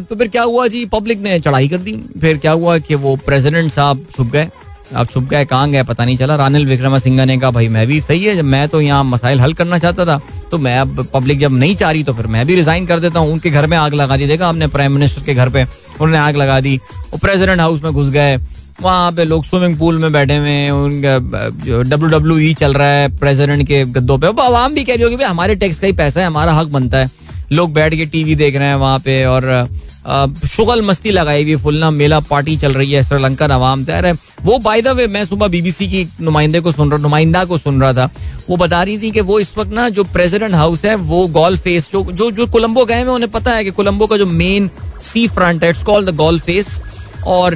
[0.10, 0.86] तो फिर क्या हुआ जी?
[0.88, 1.92] पब्लिक ने चढ़ाई कर दी।
[2.22, 4.48] फिर क्या हुआ कि वो प्रेसिडेंट साहब छुप गए।
[4.94, 7.86] अब छुप गए, कहाँ गए, पता नहीं चला। रानिल विक्रमा सिंह ने कहा, भाई, मैं
[7.88, 11.08] भी सही है। जब मैं तो यहाँ मसाइल हल करना चाहता था तो मैं अब
[11.14, 13.68] पब्लिक जब नहीं चाह रही तो फिर मैं भी रिजाइन कर देता हूँ। उनके घर
[13.68, 16.76] में आग लगा दी। देखा हमने प्राइम मिनिस्टर के घर पे उन्होंने आग लगा दी।
[17.12, 18.38] वो प्रेसिडेंट हाउस में घुस गए।
[18.82, 21.18] वहाँ पे लोग स्विमिंग पूल में बैठे हुए उनका
[21.84, 25.24] डब्ल्यू डब्ल्यू ई चल रहा है प्रेसिडेंट के गद्दों पे। आवाम भी कह रही होगी
[25.24, 27.10] हमारे टैक्स का ही पैसा है, हमारा हक बनता है।
[27.54, 29.68] लोग बैठ के टीवी देख रहे हैं वहाँ पे और
[30.50, 34.58] शुगल मस्ती लगाई हुई फुलना मेला पार्टी चल रही है श्रीलंका नवाम तैर है। वो
[34.60, 37.94] बाय द वे मैं सुबह बीबीसी की नुमाइंदे को सुन रहा, नुमाइंदा को सुन रहा
[37.94, 38.10] था।
[38.50, 41.58] वो बता रही थी कि वो इस वक्त ना जो प्रेसिडेंट हाउस है, वो गोल
[41.58, 44.70] फेस जो जो जो कोलंबो गए हैं, उन्हें पता है कि कोलम्बो का जो मेन
[45.04, 46.82] सी फ्रंट है it's called the Galle Face
[47.28, 47.56] और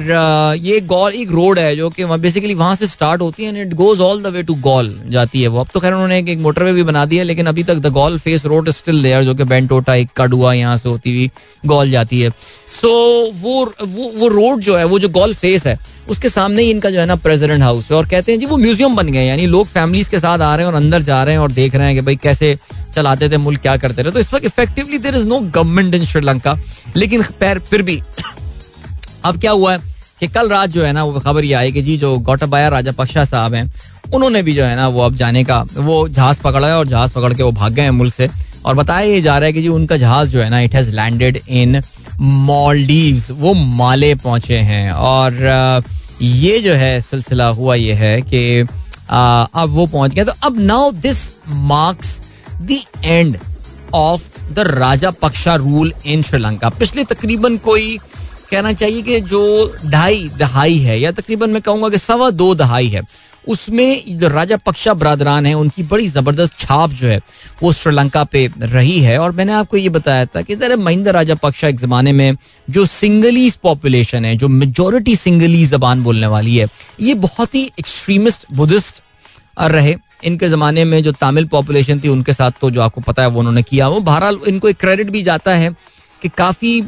[0.58, 4.00] ये गॉल एक रोड है जो कि बेसिकली वहाँ से स्टार्ट होती है it goes
[4.00, 6.82] all the way to Galle जाती है वो। अब तो खैर उन्होंने एक मोटरवे भी
[6.82, 10.08] बना दिया लेकिन अभी तक the Galle Face road still there जो कि बेंटोटा एक
[10.16, 11.30] कडुआ यहाँ से होती हुई
[11.66, 15.66] गॉल जाती है। सो so, वो वो वो रोड जो है वो जो गॉल फेस
[15.66, 18.46] है उसके सामने ही इनका जो है ना प्रेसिडेंट हाउस है और कहते हैं जी
[18.46, 21.22] वो म्यूज़ियम बन गए यानी लोग फैमिलीज़ के साथ आ रहे हैं और अंदर जा
[21.24, 22.56] रहे हैं और देख रहे हैं कि भाई कैसे
[22.94, 26.04] चलाते थे मुल्क क्या करते रहे तो इस वक्त effectively there is no government in
[26.04, 26.58] Sri Lanka
[26.96, 28.00] लेकिन फिर भी
[29.24, 29.78] अब क्या हुआ है
[30.20, 32.92] कि कल रात जो है ना, वो खबर ये आई कि जी जो गौटाबाया राजा
[32.92, 33.70] पक्षा साहब हैं,
[34.14, 37.12] उन्होंने भी जो है ना, वो अब जाने का, वो जहाज़ पकड़ा है और जहाज़
[37.12, 38.28] पकड़ के वो भाग गए हैं मुल्क से।
[38.66, 40.90] और बताया ये जा रहा है कि जी उनका जहाज़ जो है ना it has
[40.96, 41.80] landed in
[42.20, 45.82] Maldives वो माले पहुँचे हैं। और
[46.22, 48.60] ये जो है, सिलसिला हुआ ये है कि
[49.10, 52.20] अब वो पहुँच गए। तो अब now this marks
[52.62, 53.38] the end
[53.94, 54.58] of the
[55.12, 57.98] Rajapaksa rule in Sri Lanka पिछले तकरीबन कोई
[58.50, 59.40] कहना चाहिए कि जो
[59.86, 63.02] ढाई दहाई है, या तकरीबन मैं कहूँगा कि सवा दो दहाई है,
[63.48, 67.20] उसमें जो राजा पक्षा बरदरान है, उनकी बड़ी ज़बरदस्त छाप जो है,
[67.62, 71.34] वो श्रीलंका पे रही है। और मैंने आपको ये बताया था कि जरा महिंदा राजा
[71.34, 72.36] पक्षा एक जमाने में
[72.68, 76.66] जो सिंगलीज पॉपुलेशन है, जो मेजोरिटी सिंगली जबान बोलने वाली है,
[77.00, 79.02] ये बहुत ही एक्सट्रीमिस्ट बुद्धिस्ट
[79.60, 83.28] रहे। इनके जमाने में जो तमिल पॉपुलेशन थी, उनके साथ तो जो आपको पता है
[83.28, 85.70] वो उन्होंने किया। वो बहरहाल इनको एक क्रेडिट भी जाता है
[86.22, 86.80] कि काफ़ी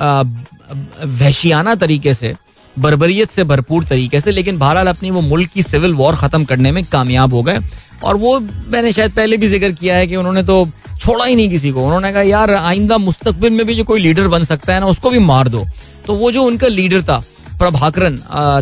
[0.00, 2.34] वहशियाना तरीके से
[2.76, 6.72] बरबरीत से भरपूर तरीके से, लेकिन बहरहाल अपनी वो मुल्क की सिविल वॉर खत्म करने
[6.72, 7.58] में कामयाब हो गए।
[8.04, 10.66] और वो मैंने शायद पहले भी ज़िक्र किया है कि उन्होंने तो
[11.00, 14.28] छोड़ा ही नहीं किसी को। उन्होंने कहा, यार, आइंदा मुस्तकबिल में भी जो कोई लीडर
[14.28, 15.64] बन सकता है ना, उसको भी मार दो।
[16.06, 17.22] तो वो जो उनका लीडर था,
[17.58, 18.18] प्रभाकरन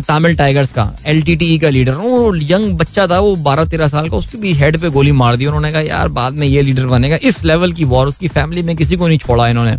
[0.07, 4.17] तमिल टाइगर्स का, एलटीटीई का लीडर, वो यंग बच्चा था, वो बारह तेरह साल का,
[4.17, 7.17] उसकी भी हेड पे गोली मार दी। उन्होंने कहा, यार, बाद में ये लीडर बनेगा।
[7.23, 9.77] इस लेवल की वॉर उसकी फैमिली में किसी को नहीं छोड़ा इन्होंने।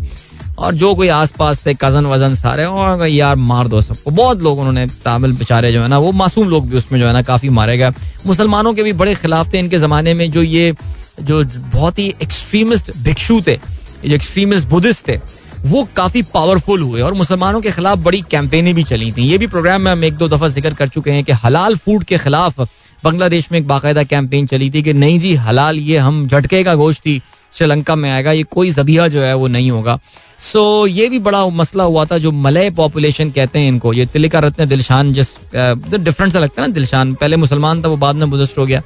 [0.59, 4.59] और जो कोई आसपास थे कज़न वज़न सारे और यार मार दो सबको। बहुत लोग
[4.59, 7.49] उन्होंने तामिल बेचारे जो है ना, वो मासूम लोग भी उसमें जो है ना काफ़ी
[7.51, 7.91] मारे गए।
[8.27, 10.75] मुसलमानों के भी बड़े खिलाफ थे इनके जमाने में, जो ये,
[11.21, 13.59] जो बहुत ही एक्सट्रीमिस्ट भिक्षु थे
[14.05, 15.19] जो एक्सट्रीमिस्ट बुद्धिस्ट थे,
[15.61, 19.47] वो काफ़ी पावरफुल हुए। और मुसलमानों के खिलाफ बड़ी कैंपेनें भी चली थी। ये भी
[19.47, 22.61] प्रोग्राम में हम एक दो दफ़ा ज़िक्र कर चुके हैं कि हलाल फ़ूड के खिलाफ
[23.03, 26.75] बांग्लादेश में एक बाकायदा कैंपेन चली थी कि, नहीं जी, हलाल ये हम झटके का
[26.75, 27.21] गोश्त ही
[27.55, 29.99] श्रीलंका में आएगा ये कोई जबिया जो है वो नहीं होगा।
[30.39, 34.07] सो so, ये भी बड़ा मसला हुआ था जो मलय पॉपुलेशन कहते हैं इनको। ये
[34.07, 38.17] तिलिका रत्न दिलशान जिस डिफरेंट सा लगता है ना दिलशान पहले मुसलमान था वो बाद
[38.17, 38.83] में बुद्धिस्ट हो गया।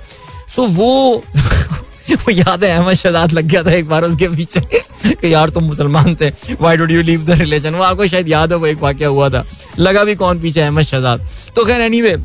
[0.48, 1.22] सो so, वो
[2.14, 4.60] वो याद है, अहमद शहजाद लग गया था एक बार उसके पीछे,
[5.04, 8.52] कि यार तुम मुसलमान थे why don't you leave the religion वो आपको शायद याद
[8.52, 9.44] है, वो एक वाक्य हुआ था।
[9.78, 11.20] लगा भी कौन पीछे अहमद शहजाद।
[11.56, 12.16] तो खैर एनीवे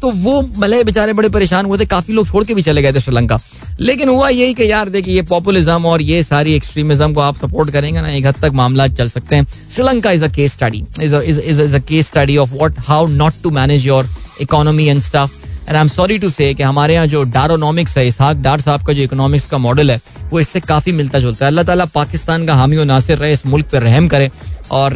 [0.00, 2.92] तो वो मलय बेचारे बड़े परेशान हुए थे, काफ़ी लोग छोड़ के भी चले गए
[2.92, 3.38] थे श्रीलंका।
[3.80, 7.70] लेकिन हुआ यही कि यार, देखिए, ये पॉपुलिज्म और ये सारी एक्सट्रीमिज्म को आप सपोर्ट
[7.70, 11.74] करेंगे ना, एक हद तक मामला चल सकते हैं। Sri Lanka is a case study is
[11.74, 14.08] a case study of what how not to manage your
[14.40, 15.39] economy and stuff
[15.70, 18.92] and I am sorry to say हमारे यहाँ जो डारोनॉमिक्स है, इसहाक डार साहब का
[18.92, 20.00] जो इकोनॉमिक्स का मॉडल है,
[20.30, 23.66] वो इससे काफ़ी मिलता जुलता है। अल्लाह ताला पाकिस्तान का हामी नासिर रहे, इस मुल्क
[23.72, 24.30] पर रहम करे।
[24.72, 24.94] और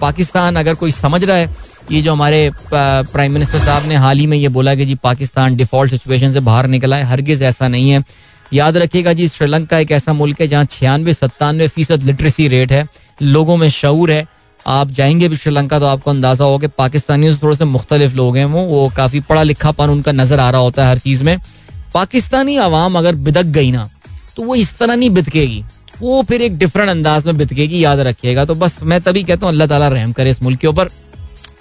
[0.00, 1.54] पाकिस्तान अगर कोई समझ रहा है,
[1.90, 5.56] ये जो हमारे प्राइम मिनिस्टर साहब ने हाल ही में ये बोला कि जी पाकिस्तान
[5.56, 8.02] डिफ़ॉल्ट सिचुएशन से बाहर निकला है, हरगिज ऐसा नहीं है।
[8.52, 12.86] याद रखिएगा जी, श्रीलंका एक ऐसा मुल्क है जहाँ छियानवे सत्तानवे फ़ीसद लिटरेसी रेट है,
[13.22, 14.26] लोगों में शूर है।
[14.66, 18.36] आप जाएँगे भी श्रीलंका तो आपको अंदाज़ा होगा कि पाकिस्तानियों से थोड़े से मुख्तलिफ़ लोग
[18.36, 21.38] हैं वो। वो काफ़ी पढ़ा लिखापन उनका नज़र आ रहा होता है हर चीज़ में।
[21.94, 23.88] पाकिस्तानी आवाम अगर बिदक गई ना
[24.36, 25.64] तो वो इस तरह नहीं बितकेगी
[26.00, 29.52] वो फिर एक डिफरेंट अंदाज में बितकेगी याद रखिएगा। तो बस मैं तभी कहता हूँ,
[29.52, 30.88] अल्लाह ताला रहम करे इस मुल्क के ऊपर।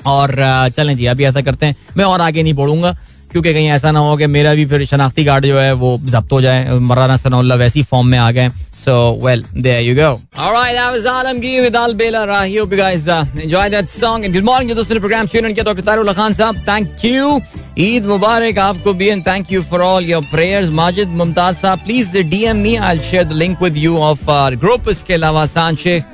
[0.06, 0.36] और
[0.76, 2.91] चलें जी, अभी ऐसा करते हैं। मैं और आगे नहीं बढ़ूँगा,
[3.32, 6.32] क्योंकि कहीं ऐसा ना हो कि मेरा भी फिर शनाख्ती कार्ड जो है वो जब्त
[6.32, 8.49] हो जाए। मराना सनौल्ला वैसी फॉर्म में आ गए
[8.84, 10.20] So, well, there you go.
[10.36, 12.59] All right, that was Alamgir with Al Bela Rahi.
[12.59, 14.24] Hope you guys uh, enjoyed that song.
[14.24, 15.82] And good morning to the program tune in Dr.
[15.82, 16.64] Tarullah Khan Saab.
[16.64, 17.41] Thank you.
[17.76, 20.70] Eid Mubarak aapko bhi and thank you for all your prayers.
[20.70, 22.78] Majid Mumtaz Saab, please DM me.
[22.78, 24.84] I'll share the link with you of our group.
[24.84, 26.05] Iske alawa San Sheikh.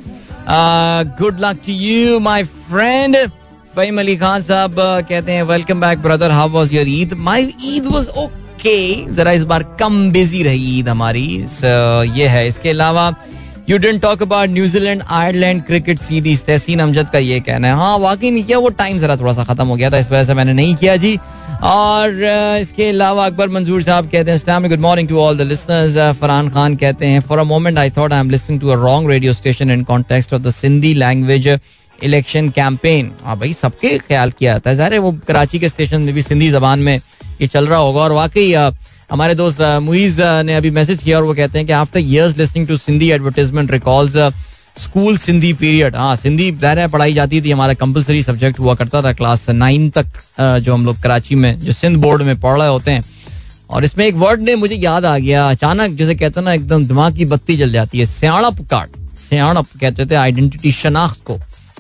[0.47, 3.17] Uh, good luck to you, my friend.
[3.77, 4.75] Faheem Ali Khan साहब
[5.09, 9.44] कहते हैं welcome back brother how was your Eid my Eid was okay जरा इस
[9.44, 13.14] बार कम busy रही ईद हमारी। So, ये है। इसके अलावा
[13.70, 17.98] you don't talk about New Zealand Ireland cricket series Tahseen Amjad का ये कहना है। हाँ
[18.00, 20.34] वाकई नहीं किया वो टाइम जरा थोड़ा सा खत्म हो गया था। इस वजह से
[20.34, 21.18] मैंने नहीं किया जी।
[21.64, 22.10] और
[22.62, 26.76] इसके अलावा अकबर मंजूर साहब कहते हैं good morning to all the listeners Farhan Khan
[26.76, 29.72] कहते हैं for a moment I thought I am listening to a wrong radio station
[29.72, 31.48] in context of the Sindhi language
[32.00, 36.14] election campaign हाँ भाई सबके ख्याल किया जाता है। ज़ाहिर वो कराची के स्टेशन में
[36.14, 37.00] भी सिंधी जबान में
[37.42, 38.54] ये चल रहा होगा। और वाकई
[39.12, 42.68] हमारे दोस्त मुइज ने अभी मैसेज किया और वो कहते हैं कि after years listening
[42.68, 44.18] to Sindhi advertisement recalls
[44.78, 49.12] school Sindhi period हाँ सिंधी ज़ाहिर पढ़ाई जाती थी, हमारा कंपलसरी सब्जेक्ट हुआ करता था
[49.14, 50.06] क्लास नाइन तक
[50.40, 53.04] जो हम लोग कराची में, जो सिंध बोर्ड में पढ़ रहे होते हैं।
[53.70, 56.86] और इसमें एक वर्ड ने मुझे याद आ गया। अचानक जैसे कहते हैं ना, एकदम
[56.88, 61.40] दिमाग की बत्ती जल जाती है, सियाणप कार्ड सियाणप कहते थे आइडेंटिटी शनाख्त को।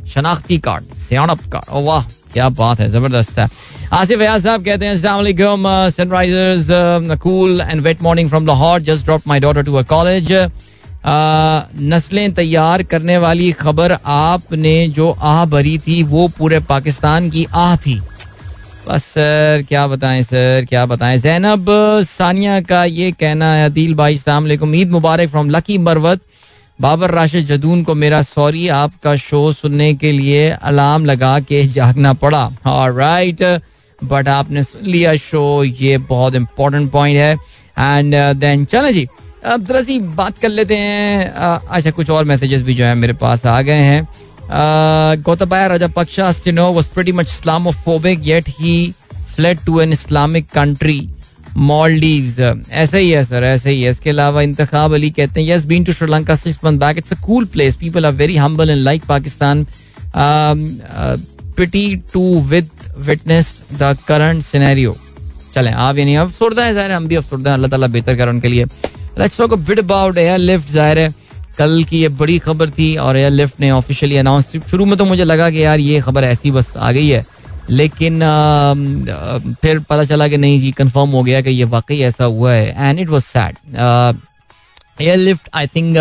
[0.09, 2.03] शनाख्ती कार्ड सियाणप कार्ड वाह।
[2.33, 3.47] क्या बात है, ज़बरदस्त है।
[3.93, 6.67] आसिफ फयाज साहब कहते हैं, अस्सलाम sunrisers
[7.19, 10.31] cool and wet morning from Lahore just drop my daughter to a college
[11.05, 17.75] नस्लें तैयार करने वाली खबर आपने जो आह भरी थी, वो पूरे पाकिस्तान की आह
[17.77, 17.99] थी।
[18.87, 21.65] बस सर, क्या बताएँ सर, क्या बताएँ। जैनब
[22.07, 26.21] सानिया का ये कहना है, अदील भाई सलाम ईद मुबारक फ्रॉम लकी मरवत
[26.81, 32.13] बाबर राशिद जदून को मेरा सॉरी आपका शो सुनने के लिए अलार्म लगा के जागना
[32.13, 33.43] पड़ा। राइट
[33.99, 37.33] बट आपने सुन लिया शो ये बहुत इंपॉर्टेंट पॉइंट है।
[37.79, 39.07] एंड देन uh, चले जी
[39.45, 42.95] अब जरा सी बात कर लेते हैं। Uh, अच्छा कुछ और मैसेजेस भी जो है
[42.95, 48.93] मेरे पास आ गए हैं। Gotabaya Rajapaksa स्टिनो was pretty much Islamophobic yet he
[49.35, 50.99] fled to an Islamic country
[51.57, 55.65] Maldives ऐसे ही है सर ऐसे ही है। इसके अलावा इंतखाब अली कहते हैं yes
[55.65, 58.81] been to Sri Lanka six month back it's a cool place people are very humble and
[58.81, 59.65] like Pakistan
[61.57, 64.95] pity to with witnessed the current scenario
[65.53, 68.31] चलें, आप ये नहीं, अफसरदा है ज़ाहिर हम भी अफसरदा हैं। अल्लाह ताला बेहतर करें
[68.31, 68.65] उनके लिए।
[69.19, 71.13] Let's talk bit about Airlift ज़ाहिर है।
[71.57, 75.05] कल की ये बड़ी खबर थी और एयर लिफ्ट ने ऑफिशियली अनाउंस शुरू में तो
[75.05, 77.25] मुझे लगा कि यार ये खबर ऐसी बस आ गई है।
[77.71, 78.19] लेकिन
[79.61, 82.89] फिर पता चला कि नहीं जी कंफर्म हो गया कि ये वाकई ऐसा हुआ है
[82.89, 83.57] and it was said
[85.17, 85.97] Airlift I think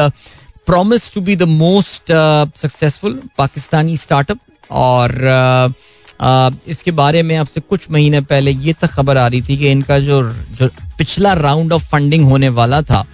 [0.67, 2.13] promise to be the most
[2.57, 4.39] successful Pakistani startup
[4.71, 5.15] और
[6.69, 9.99] इसके बारे में आपसे कुछ महीने पहले ये तक खबर आ रही थी कि इनका
[9.99, 10.23] जो
[10.59, 10.69] जो
[10.99, 13.05] पिछला राउंड ऑफ़ फंडिंग होने वाला था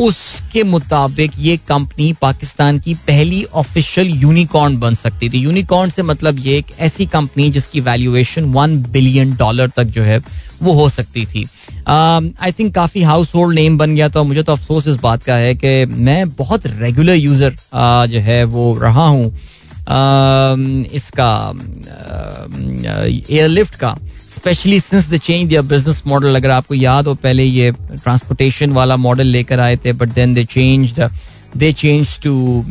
[0.00, 6.38] उसके मुताबिक ये कंपनी पाकिस्तान की पहली ऑफिशियल यूनिकॉर्न बन सकती थी। यूनिकॉर्न से मतलब
[6.38, 10.18] ये एक ऐसी कंपनी जिसकी वैल्यूएशन वन बिलियन डॉलर तक जो है
[10.62, 11.44] वो हो सकती थी।
[11.88, 15.22] आई um, थिंक काफ़ी हाउस होल्ड नेम बन गया तो मुझे तो अफसोस इस बात
[15.22, 19.30] का है कि मैं बहुत रेगुलर यूज़र uh, जो है वो रहा हूँ।
[19.86, 21.52] Uh, इसका
[23.30, 23.96] एयरलिफ्ट uh, का।
[24.36, 28.96] Especially since the change their business model अगर आपको याद हो, पहले ये ट्रांसपोर्टेशन वाला
[28.98, 30.94] मॉडल लेकर आए थे but then they change
[31.56, 32.64] they change to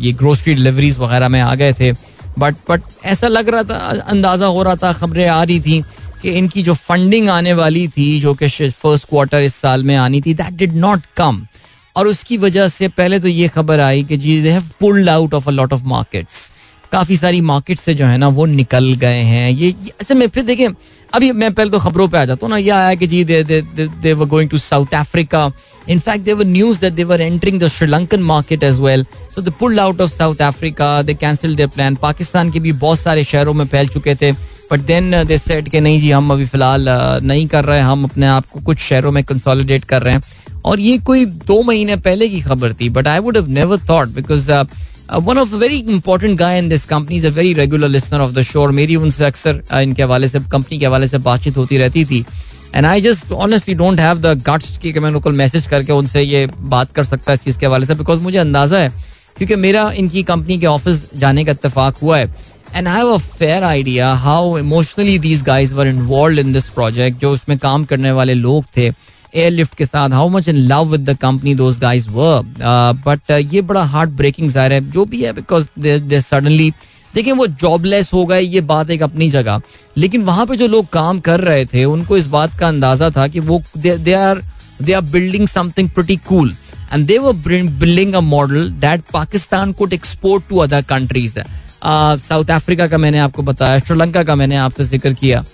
[0.00, 1.92] ये ग्रोसरी डिलीवरीज वगैरह में आ गए थे.
[2.38, 5.82] बट बट ऐसा लग रहा था, अंदाज़ा हो रहा था, खबरें आ रही थी
[6.22, 10.20] कि इनकी जो फंडिंग आने वाली थी, जो कि फ़र्स्ट क्वार्टर इस साल में आनी
[10.20, 11.46] थी दैट डिड नॉट कम
[11.96, 15.34] और उसकी वजह से पहले तो ये खबर आई कि जी they have pulled out
[15.34, 16.50] of a lot of markets
[16.92, 20.44] काफ़ी सारी मार्केट से जो है ना वो निकल गए हैं ये ऐसे में फिर
[20.44, 20.68] देखें
[21.14, 23.42] अभी मैं पहले तो खबरों पे आ जाता हूँ ना ये आया कि जी they
[23.42, 25.50] they were going to South Africa
[25.86, 29.04] In fact, there were news that they were entering the Sri Lankan market as well.
[29.30, 31.02] So they pulled out of South Africa.
[31.02, 31.60] They cancelled.
[32.00, 34.32] Pakistan के भी बहुत सारे शहरों में फैल चुके थे
[34.72, 38.04] but then they set कि नहीं जी हम अभी फ़िलहाल uh, नहीं कर रहे हम
[38.04, 40.22] अपने आप को कुछ शहरों में कंसोलिडेट कर रहे हैं
[40.64, 44.08] और ये कोई दो महीने पहले की खबर थी but I would have never thought
[44.14, 44.50] because
[45.08, 48.42] one of very important guy in this company is a very regular listener of the
[48.42, 51.78] show और मेरी उनसे अक्सर uh, इनके हवाले से कंपनी के हवाले से बातचीत होती
[51.78, 52.24] रहती थी
[52.74, 56.46] and I just honestly don't have the guts की मैं उनको मैसेज करके उनसे ये
[56.68, 58.92] बात कर सकता है इस चीज़ के हवाले से बिकॉज़ मुझे अंदाज़ा है
[59.36, 62.32] क्योंकि मेरा इनकी कंपनी के ऑफ़िस जाने का इतफाक हुआ है
[62.74, 67.20] and I have a fair idea how emotionally these guys were involve in this project
[67.20, 68.90] जो उसमें काम करने वाले लोग थे
[69.34, 72.42] एयरलिफ्ट के साथ how much in love with the company those guys were
[73.06, 76.72] but ये बड़ा हार्ट ब्रेकिंग ज़ाहिर है, जो भी है बिकॉज़ दे सडनली
[77.14, 79.60] देखिए वो जॉबलेस हो गए, ये बात एक अपनी जगह।
[79.96, 83.26] लेकिन वहाँ पे जो लोग काम कर रहे थे, उनको इस बात का अंदाज़ा था
[83.28, 84.42] कि वो they are
[84.82, 86.54] they are building something pretty cool
[86.92, 87.32] and they were
[87.78, 91.38] building a model that Pakistan could export to other countries
[91.82, 95.44] South Africa का मैंने आपको बताया श्रीलंका का मैंने आपसे ज़िक्र किया।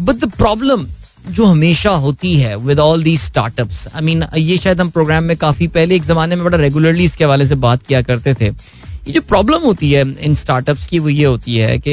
[0.00, 0.86] बट द प्रॉब्लम
[1.30, 5.36] जो हमेशा होती है with all the startups I mean ये शायद हम प्रोग्राम में
[5.36, 9.12] काफ़ी पहले एक जमाने में बड़ा रेगुलरली इसके हवाले से बात किया करते थे। ये
[9.12, 11.90] जो प्रॉब्लम होती है इन स्टार्टअप्स की वो ये होती है कि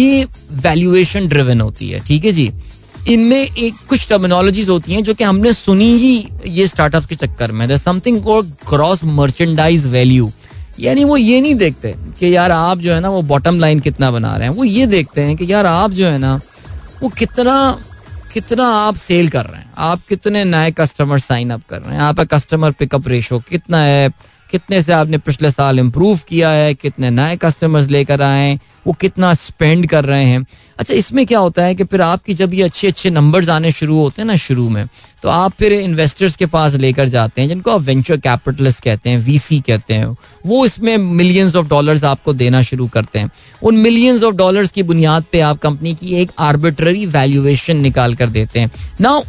[0.00, 2.50] ये वैल्यूएशन ड्रिवन होती है, ठीक है जी?
[3.08, 7.52] इनमें एक कुछ टर्मिनोलॉजीज होती हैं जो कि हमने सुनी ही ये स्टार्टअप्स के चक्कर
[7.52, 8.20] में। समथिंग
[8.68, 10.30] क्रॉस मर्चेंडाइज वैल्यू
[10.80, 14.10] यानी वो ये नहीं देखते कि यार आप जो है ना वो बॉटम लाइन कितना
[14.10, 16.34] बना रहे हैं। वो ये देखते हैं कि यार आप जो है ना
[17.02, 17.54] वो कितना
[18.36, 19.72] कितना आप सेल कर रहे हैं?
[19.78, 22.02] आप कितने नए कस्टमर साइन अप कर रहे हैं?
[22.02, 24.10] आपका कस्टमर पिकअप रेशो कितना है?
[24.50, 26.74] कितने से आपने पिछले साल इम्प्रूव किया है?
[26.74, 30.44] कितने नए कस्टमर्स लेकर आए वो कितना स्पेंड कर रहे हैं।
[30.78, 33.98] अच्छा इसमें क्या होता है कि फिर आपकी जब ये अच्छे अच्छे नंबर्स आने शुरू
[33.98, 34.86] होते हैं ना शुरू में
[35.22, 39.18] तो आप फिर इन्वेस्टर्स के पास लेकर जाते हैं, जिनको आप वेंचर कैपिटलिस्ट कहते हैं
[39.18, 40.16] वीसी कहते हैं,
[40.46, 43.30] वो इसमें मिलियंस ऑफ़ डॉलर्स आपको देना शुरू करते हैं।
[43.62, 48.30] उन मिलियंस ऑफ़ डॉलर्स की बुनियाद पे आप कंपनी की एक आर्बिट्ररी वैल्यूएशन निकाल कर
[48.30, 48.70] देते हैं।
[49.00, 49.22] Now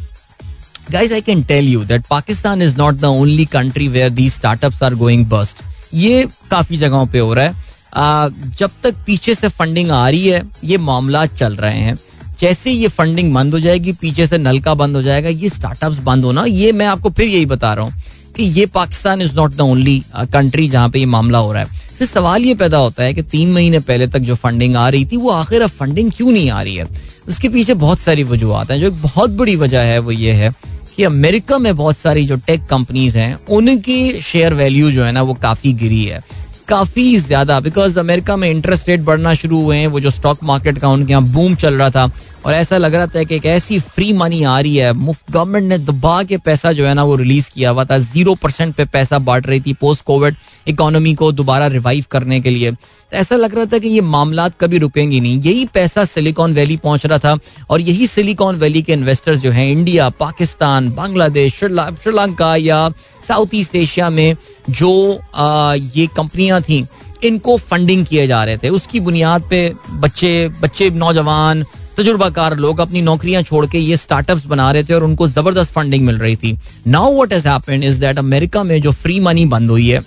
[0.91, 4.83] guys I can tell you that Pakistan is not the only country where these startups
[4.83, 5.63] are going bust.
[5.93, 7.65] ये काफ़ी जगहों पे हो रहा है।
[7.97, 11.97] जब तक पीछे से फंडिंग आ रही है, ये मामला चल रहे हैं।
[12.39, 16.25] जैसे ये फंडिंग बंद हो जाएगी, पीछे से नलका बंद हो जाएगा, ये स्टार्टअप्स बंद
[16.25, 18.01] होना, ये मैं आपको फिर यही बता रहा हूँ
[18.35, 20.01] कि ये Pakistan is not the only
[20.33, 23.21] country जहाँ पे ये मामला हो रहा है। फिर सवाल ये पैदा होता है कि
[23.21, 26.49] तीन महीने पहले तक जो फंडिंग आ रही थी, वो आखिर अब फंडिंग क्यों नहीं
[26.49, 26.87] आ रही है?
[27.27, 30.53] उसके पीछे बहुत सारी वजूहत हैं, जो एक बहुत बड़ी वजह है, वो ये है
[30.95, 35.21] कि अमेरिका में बहुत सारी जो टेक कंपनीज़ हैं, उनकी शेयर वैल्यू जो है ना,
[35.21, 36.21] वो काफ़ी गिरी है।
[36.69, 40.79] काफ़ी ज़्यादा बिकॉज़ अमेरिका में इंटरेस्ट रेट बढ़ना शुरू हुए हैं, वो जो स्टॉक मार्केट
[40.79, 42.05] का उनके यहाँ बूम चल रहा था
[42.45, 45.65] और ऐसा लग रहा था कि एक ऐसी फ्री मनी आ रही है। मुफ़्त गवर्नमेंट
[45.69, 48.85] ने दबा के पैसा जो है ना वो रिलीज़ किया हुआ था। ज़ीरो परसेंट पे
[48.85, 50.35] पैसा बांट रही थी पोस्ट कोविड
[50.67, 54.47] इकोनॉमी को दोबारा रिवाइव करने के लिए। तो ऐसा लग रहा था कि ये मामला
[54.61, 57.37] कभी रुकेंगे नहीं। यही पैसा सिलिकॉन वैली पहुँच रहा था
[57.69, 62.89] और यही सिलिकॉन वैली के इन्वेस्टर्स जो हैं इंडिया पाकिस्तान बांग्लादेश श्रीलंका या
[63.27, 64.35] साउथ ईस्ट एशिया में
[64.69, 66.85] जो आ, ये कंपनियाँ थी
[67.23, 71.65] इनको फंडिंग किए जा रहे थे। उसकी बुनियाद पे बच्चे बच्चे नौजवान
[71.97, 76.05] तजुर्बाकार लोग अपनी नौकरियाँ छोड़ के ये स्टार्टअप्स बना रहे थे और उनको ज़बरदस्त फंडिंग
[76.05, 79.69] मिल रही थी। Now what has happened is that America में जो फ्री मनी बंद
[79.69, 80.01] हुई है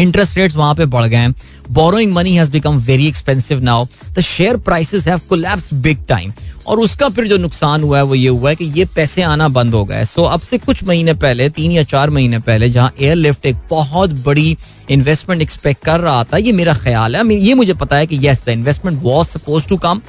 [0.00, 1.34] इंटरेस्ट रेट्स वहाँ पे बढ़ गए हैं।
[1.70, 6.32] Borrowing money has become very expensive now the share prices have collapse big time
[6.66, 9.48] और उसका फिर जो नुकसान हुआ है, वो ये हुआ है कि ये पैसे आना
[9.50, 12.92] बंद हो गए सो अब से कुछ महीने पहले, तीन या चार महीने पहले, जहाँ
[13.00, 14.56] एयरलिफ्ट एक बहुत बड़ी
[14.90, 18.44] इन्वेस्टमेंट एक्सपेक्ट कर रहा था, ये मेरा ख्याल है। ये मुझे पता है कि yes
[18.46, 20.00] the investment was suppose to come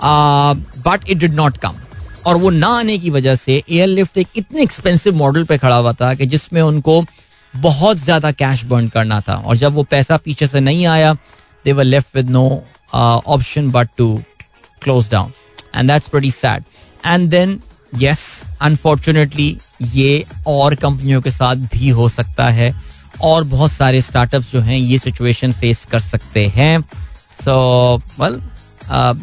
[0.00, 1.76] but it did not come
[2.26, 5.92] और वो ना आने की वजह से एयरलिफ्ट एक इतने एक्सपेंसिव मॉडल पे खड़ा हुआ
[5.92, 7.04] था कि जिसमें उनको
[7.54, 11.12] बहुत ज़्यादा कैश बर्न करना था। और जब वो पैसा पीछे से नहीं आया
[11.64, 12.44] they were left with no
[12.94, 14.14] option but to
[14.82, 15.32] close down
[15.76, 16.64] and that's very sad
[17.06, 17.60] and then
[17.94, 18.22] yes
[18.62, 22.74] unfortunately ये और कंपनियों के साथ भी हो सकता है।
[23.22, 26.80] और बहुत सारे स्टार्टअप्स जो हैं, ये सिचुएशन फेस कर सकते हैं।
[27.40, 28.40] सो वेल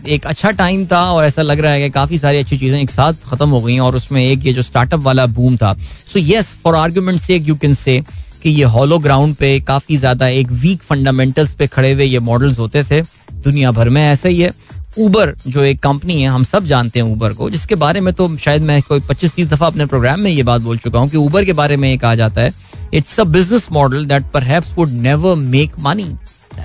[0.08, 2.92] एक अच्छा टाइम था और ऐसा लग रहा है कि काफ़ी सारी अच्छी चीज़ें एक
[2.92, 5.74] साथ खत्म हो गई और उसमें एक ये जो स्टार्टअप वाला बूम था।
[6.14, 8.00] सो यस फॉर आर्ग्यूमेंट से यू कैन से
[8.44, 12.60] कि ये हॉलो ग्राउंड पे काफ़ी ज़्यादा एक वीक फंडामेंटल्स पे खड़े हुए ये मॉडल्स
[12.60, 13.02] होते थे।
[13.34, 14.54] दुनिया भर में ऐसा ही है।
[14.98, 18.36] ऊबर जो एक कंपनी है, हम सब जानते हैं ऊबर को, जिसके बारे में तो
[18.38, 21.18] शायद मैं कोई पच्चीस तीस दफ़ा अपने प्रोग्राम में ये बात बोल चुका हूँ कि
[21.18, 22.54] ऊबर के बारे में ये कहा जाता है।
[22.94, 26.10] It's a business model that पर would never make money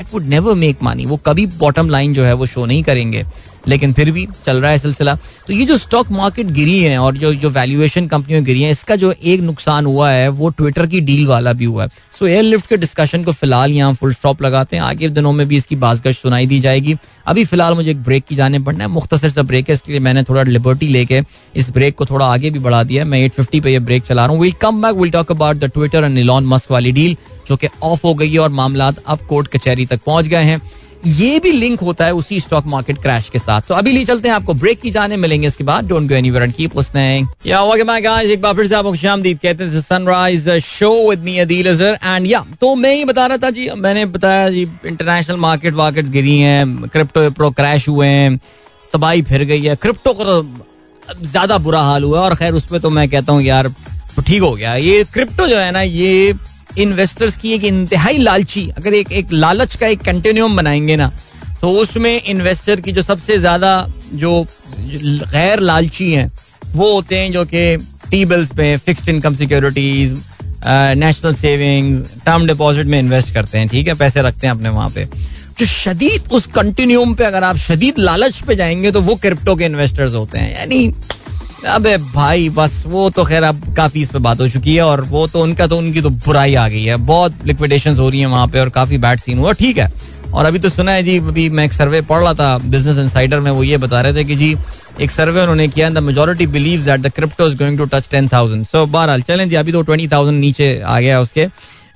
[0.03, 3.25] that would never make money वो कभी बॉटम लाइन जो है वो शो नहीं करेंगे।
[3.65, 5.15] लेकिन फिर भी चल रहा है सिलसिला।
[5.47, 8.97] तो ये जो स्टॉक मार्केट गिरी है और जो जो वैल्यूएशन कंपनियों गिरी है, इसका
[8.97, 12.43] जो एक नुकसान हुआ है, वो ट्विटर की डील वाला भी हुआ है। सो एयर
[12.43, 15.77] लिफ्ट के डिस्कशन को फ़िलहाल यहाँ फुल स्टॉप लगाते हैं। आगे दिनों में भी इसकी
[15.77, 16.97] बाजगश सुनाई दी जाएगी।
[17.27, 20.01] अभी फ़िलहाल मुझे एक ब्रेक की जाने पड़ना है। मुख्तर सा ब्रेक है इसके लिए
[20.01, 21.21] मैंने थोड़ा लिबर्टी लेके
[21.55, 24.35] इस ब्रेक को थोड़ा आगे भी बढ़ा दिया मैं एट फिफ्टी पे ब्रेक चला रहा
[24.35, 27.17] हूँ। Will come back will talk about the Twitter and Elon Musk वाली डील
[27.49, 30.61] जो कि ऑफ़ हो गई है और मामला अब कोर्ट कचहरी तक पहुँच गए हैं।
[31.03, 34.29] ये भी लिंक होता है उसी स्टॉक मार्केट क्रैश के साथ। तो अभी ले चलते
[34.29, 37.27] हैं आपको ब्रेक की जाने, मिलेंगे इसके बाद। Don't go anywhere and keep listening
[38.03, 41.99] guys एक बार फिर से आपको खुशामदीद कहते हैं Sunrise Show with me Adeel Azhar
[42.05, 46.07] and yeah तो मैं ही बता रहा था जी, मैंने बताया जी इंटरनेशनल मार्केट वार्केट
[46.09, 48.39] गिरी हैं क्रिप्टो प्रो क्रैश हुए हैं,
[48.93, 50.43] तबाही फिर गई है। क्रिप्टो का तो
[51.23, 53.69] ज़्यादा बुरा हाल हुआ है और खैर उसमें तो मैं कहता हूँ, यार
[54.17, 56.33] तो ठीक हो गया। ये क्रिप्टो जो है ना, ये
[56.79, 61.13] इन्वेस्टर्स की एक इंतहाई लालची, अगर एक एक लालच का एक कंटिन्यूम बनाएँगे ना
[61.61, 66.31] तो उसमें इन्वेस्टर की जो सबसे ज़्यादा जो गैर लालची हैं,
[66.67, 67.77] वो होते हैं जो कि
[68.11, 70.15] टी बिल्स पे fixed income securities
[70.65, 73.95] national savings term deposit में इन्वेस्ट करते हैं, ठीक है?
[73.95, 75.05] पैसे रखते हैं अपने वहाँ पे।
[75.59, 79.65] जो शदीद उस कंटिन्यूम पे अगर आप शदीद लालच पे जाएँगे तो वो क्रिप्टो के
[79.65, 80.87] इन्वेस्टर्स होते हैं। यानी
[81.65, 85.01] अबे भाई, बस वो तो खैर अब काफ़ी इस पे बात हो चुकी है और
[85.11, 88.27] वो तो उनका तो उनकी तो बुराई आ गई है। बहुत लिक्विडेशन हो रही है
[88.27, 89.91] वहाँ पे और काफ़ी बैड सीन हुआ। ठीक है।
[90.35, 93.41] और अभी तो सुना है जी, अभी मैं एक सर्वे पढ़ रहा था बिज़नेस इनसाइडर
[93.41, 94.57] में वो ये बता रहे थे कि जी,
[95.01, 98.29] एक सर्वे उन्होंने किया the majority believe that the crypto is going to touch ten
[98.29, 101.47] thousand so बहरहाल, चलें जी, अभी तो ट्वेंटी थाउज़ेंड नीचे आ गया उसके।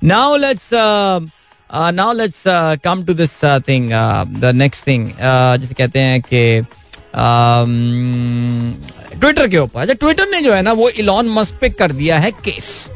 [0.03, 0.69] Now let's
[1.73, 2.43] now let's
[2.83, 3.89] come to this thing
[4.39, 5.07] the next thing
[5.61, 6.59] जिसे कहते हैं कि
[9.17, 12.19] ट्विटर के ऊपर। अच्छा ट्विटर ने जो है ना, वो इलॉन मस्क पे कर दिया
[12.19, 12.89] है केस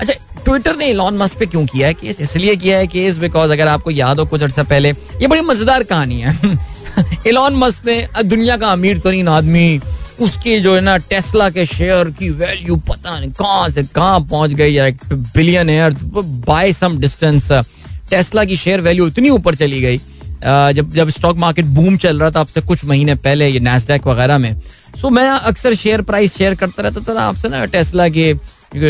[0.00, 0.12] अच्छा
[0.44, 3.68] ट्विटर ने इलॉन मस्क पे क्यों किया है केस इसलिए किया है केस बिकॉज़ अगर
[3.68, 6.58] आपको याद हो कुछ अर्सा पहले, ये बड़ी मज़ेदार कहानी है।
[7.26, 9.80] इलॉन मस्क ने दुनिया का अमीर तरीन आदमी,
[10.20, 14.52] उसके जो है ना टेस्ला के शेयर की वैल्यू पता नहीं कहाँ से कहाँ पहुँच
[14.52, 14.90] गई है
[15.70, 15.94] billionaire
[16.46, 17.50] by some distance
[18.10, 20.00] Tesla की शेयर वैल्यू इतनी ऊपर चली गई।
[20.44, 24.38] जब जब स्टॉक मार्केट बूम चल रहा था आपसे कुछ महीने पहले ये नेस्डैक वगैरह
[24.38, 24.60] में।
[25.00, 28.34] सो मैं अक्सर शेयर प्राइस शेयर करता रहता था आपसे ना टेस्ला के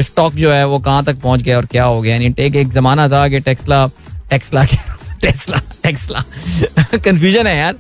[0.03, 2.13] स्टॉक जो है वो कहाँ तक पहुँच गया और क्या हो गया?
[2.15, 3.87] यानी एक एक जमाना था कि टेस्ला
[4.31, 4.65] टेक्सला
[5.23, 6.23] टेस्ला टेस्ला
[6.97, 7.77] कंफ्यूजन है यार।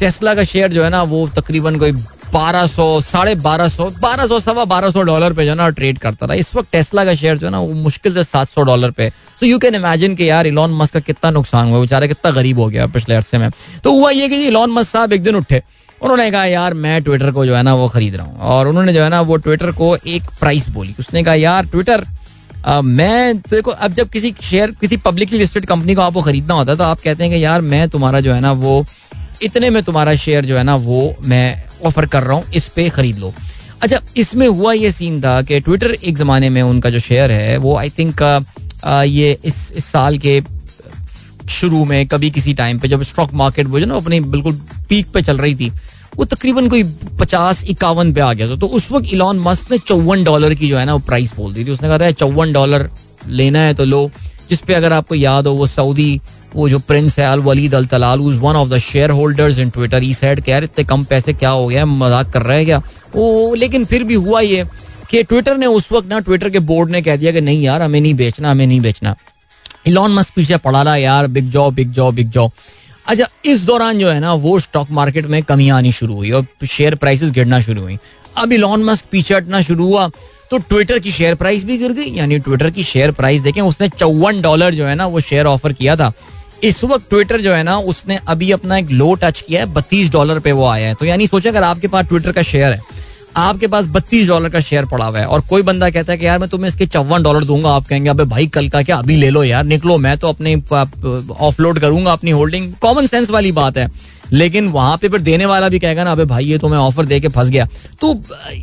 [0.00, 1.92] टेस्ला का शेयर जो है ना, वो तकरीबन कोई
[2.32, 5.68] बारह सौ, साढ़े बारह सौ बारह सौ, सवा बारह सौ डॉलर पे जो है ना
[5.70, 8.48] ट्रेड करता था इस वक्त टेस्ला का शेयर जो है ना, वो मुश्किल से सात
[8.48, 9.08] सौ डॉलर पे।
[9.40, 12.58] सो यू कैन इमेजिन कि यार इलॉन मस्क का कितना नुकसान हुआ, बेचारा कितना गरीब
[12.58, 13.50] हो गया पिछले अरसे में।
[13.84, 15.62] तो हुआ ये कि इलॉन मस्क साहब एक दिन उठे,
[16.02, 18.92] उन्होंने कहा, यार मैं ट्विटर को जो है ना वो खरीद रहा हूँ। और उन्होंने
[18.92, 22.06] जो है ना वो ट्विटर को एक प्राइस बोली। उसने कहा, यार ट्विटर
[22.66, 26.78] मैं देखो, अब जब किसी शेयर किसी पब्लिकली लिस्टेड कंपनी को आपको खरीदना होता है
[26.78, 28.84] तो आप कहते हैं कि यार मैं तुम्हारा जो है ना वो
[29.42, 32.88] इतने में तुम्हारा शेयर जो है ना वो मैं ऑफ़र कर रहा हूँ, इस पे
[32.90, 33.32] खरीद लो।
[33.82, 37.56] अच्छा इसमें हुआ ये सीन था कि ट्विटर एक जमाने में उनका जो शेयर है,
[37.56, 38.22] वो आई थिंक
[38.86, 40.40] ये इस इस साल के
[41.50, 45.06] शुरू में कभी किसी टाइम पे जब स्टॉक मार्केट वो जो ना अपनी बिल्कुल पीक
[45.12, 45.70] पे चल रही थी,
[46.16, 46.82] वो तकरीबन कोई
[47.20, 50.68] पचास, इक्यावन पे आ गया था। तो उस वक्त इलॉन मस्क ने चौवन डॉलर की
[50.68, 52.88] जो है ना वो प्राइस बोल दी थी। उसने कहा था चौवन डॉलर
[53.28, 54.10] लेना है तो लो
[54.50, 56.20] जिसपे अगर आपको याद हो वो सऊदी
[56.54, 58.78] वो जो प्रिंस है Al Waleed Al Talal one of the
[59.10, 61.84] shareholders in Twitter he said कि यार इतने कम पैसे क्या हो गया?
[61.86, 62.82] मज़ाक कर रहे क्या?
[63.14, 64.64] वो, लेकिन फिर भी हुआ ये
[65.10, 67.82] कि ट्विटर ने उस वक्त ना ट्विटर के बोर्ड ने कह दिया कि नहीं यार,
[67.82, 69.14] हमें नहीं बेचना, हमें नहीं बेचना।
[69.86, 72.50] इलॉन मस्क पीछे पड़ा रहा, यार बिग जॉ बिग जाओ बिग जाओ।
[73.06, 76.46] अच्छा इस दौरान जो है ना, वो स्टॉक मार्केट में कमी आनी शुरू हुई और
[76.68, 77.98] शेयर प्राइसेस गिरना शुरू हुई।
[78.36, 80.08] अब इलॉन मस्क पीछे हटना शुरू हुआ
[80.50, 83.88] तो ट्विटर की शेयर प्राइस भी गिर गई, यानी ट्विटर की शेयर प्राइस देखें, उसने
[83.88, 86.12] चौवन डॉलर जो है ना, वो शेयर ऑफ़र किया था।
[86.64, 90.10] इस वक्त ट्विटर जो है ना, उसने अभी अपना एक लो टच किया है, बत्तीस
[90.10, 92.80] डॉलर पे वो आया है। तो यानी सोचे अगर आपके पास ट्विटर का शेयर है,
[93.36, 96.26] आपके पास बत्तीस डॉलर का शेयर पड़ा हुआ है, और कोई बंदा कहता है कि
[96.26, 98.96] यार, मैं तुम्हें इसके चौवन डॉलर दूँगा, आप कहेंगे, अबे भाई, कल का क्या?
[98.96, 100.54] अभी ले लो यार, निकलो, मैं तो अपने
[101.40, 103.90] ऑफलोड करूँगा अपनी होल्डिंग कॉमन सेंस वाली बात है।
[104.32, 107.04] लेकिन वहाँ पे फिर देने वाला भी कहेगा ना, अबे भाई, ये तो मैं ऑफ़र
[107.04, 107.66] दे के फंस गया।
[108.00, 108.14] तो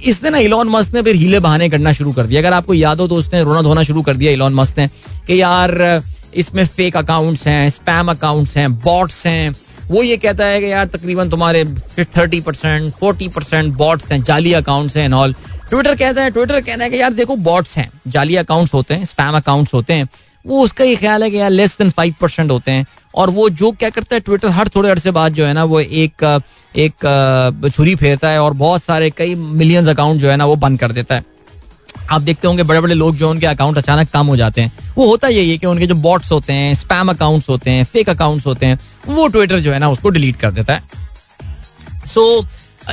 [0.03, 2.99] इसने ना इलॉन मस्क ने फिर हीले बहाने करना शुरू कर दिया अगर आपको याद
[2.99, 4.87] हो तो उसने रोना धोना शुरू कर दिया इलॉन मस्क ने,
[5.27, 6.03] कि यार
[6.35, 9.55] इसमें फेक अकाउंट्स हैं स्पैम अकाउंट्स हैं बॉट्स हैं।
[9.87, 11.63] वो ये कहता है कि यार तकरीबन तुम्हारे
[12.17, 15.33] thirty percent forty percent bots हैं, जाली अकाउंट्स हैं ऑल
[15.69, 19.05] ट्विटर कहता है ट्विटर कहना है कि यार देखो बॉट्स हैं, जाली अकाउंट्स होते हैं
[19.05, 20.07] स्पैम अकाउंट्स होते हैं।
[20.45, 23.49] वो उसका ये ख्याल है कि यार लेस देन फाइव परसेंट होते हैं। और वो
[23.51, 26.41] जो क्या करता है ट्विटर हर थोड़े अरसे बाद जो है ना वो एक
[26.75, 30.79] एक छुरी फेरता है और बहुत सारे कई मिलियंस अकाउंट जो है ना वो बंद
[30.79, 31.23] कर देता है।
[32.11, 35.07] आप देखते होंगे बड़े बड़े लोग जो उनके अकाउंट अचानक कम हो जाते हैं। वो
[35.07, 38.45] होता यही है कि उनके जो बॉट्स होते हैं स्पैम अकाउंट्स होते हैं फेक अकाउंट्स
[38.45, 40.83] होते हैं वो ट्विटर जो है ना उसको डिलीट कर देता है।
[42.05, 42.47] सो so,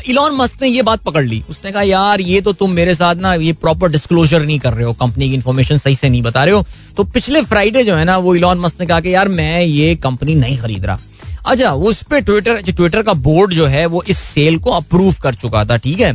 [0.07, 3.15] इलॉन मस्क ने ये बात पकड़ ली। उसने कहा यार ये तो तुम मेरे साथ
[3.15, 6.45] ना ये प्रॉपर डिस्क्लोजर नहीं कर रहे हो। कंपनी की इन्फॉर्मेशन सही से नहीं बता
[6.45, 6.65] रहे हो।
[6.97, 9.95] तो पिछले फ्राइडे जो है ना वो इलॉन मस्क ने कहा कि यार मैं ये
[9.97, 10.99] कंपनी नहीं खरीद रहा।
[11.47, 15.35] अच्छा उस पर ट्विटर ट्विटर का बोर्ड जो है वो इस सेल को अप्रूव कर
[15.35, 16.15] चुका था ठीक है?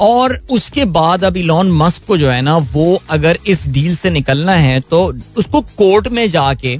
[0.00, 4.10] और उसके बाद अब इलॉन मस्क को जो है ना, वो अगर इस डील से
[4.10, 6.78] निकलना है तो उसको कोर्ट में जाके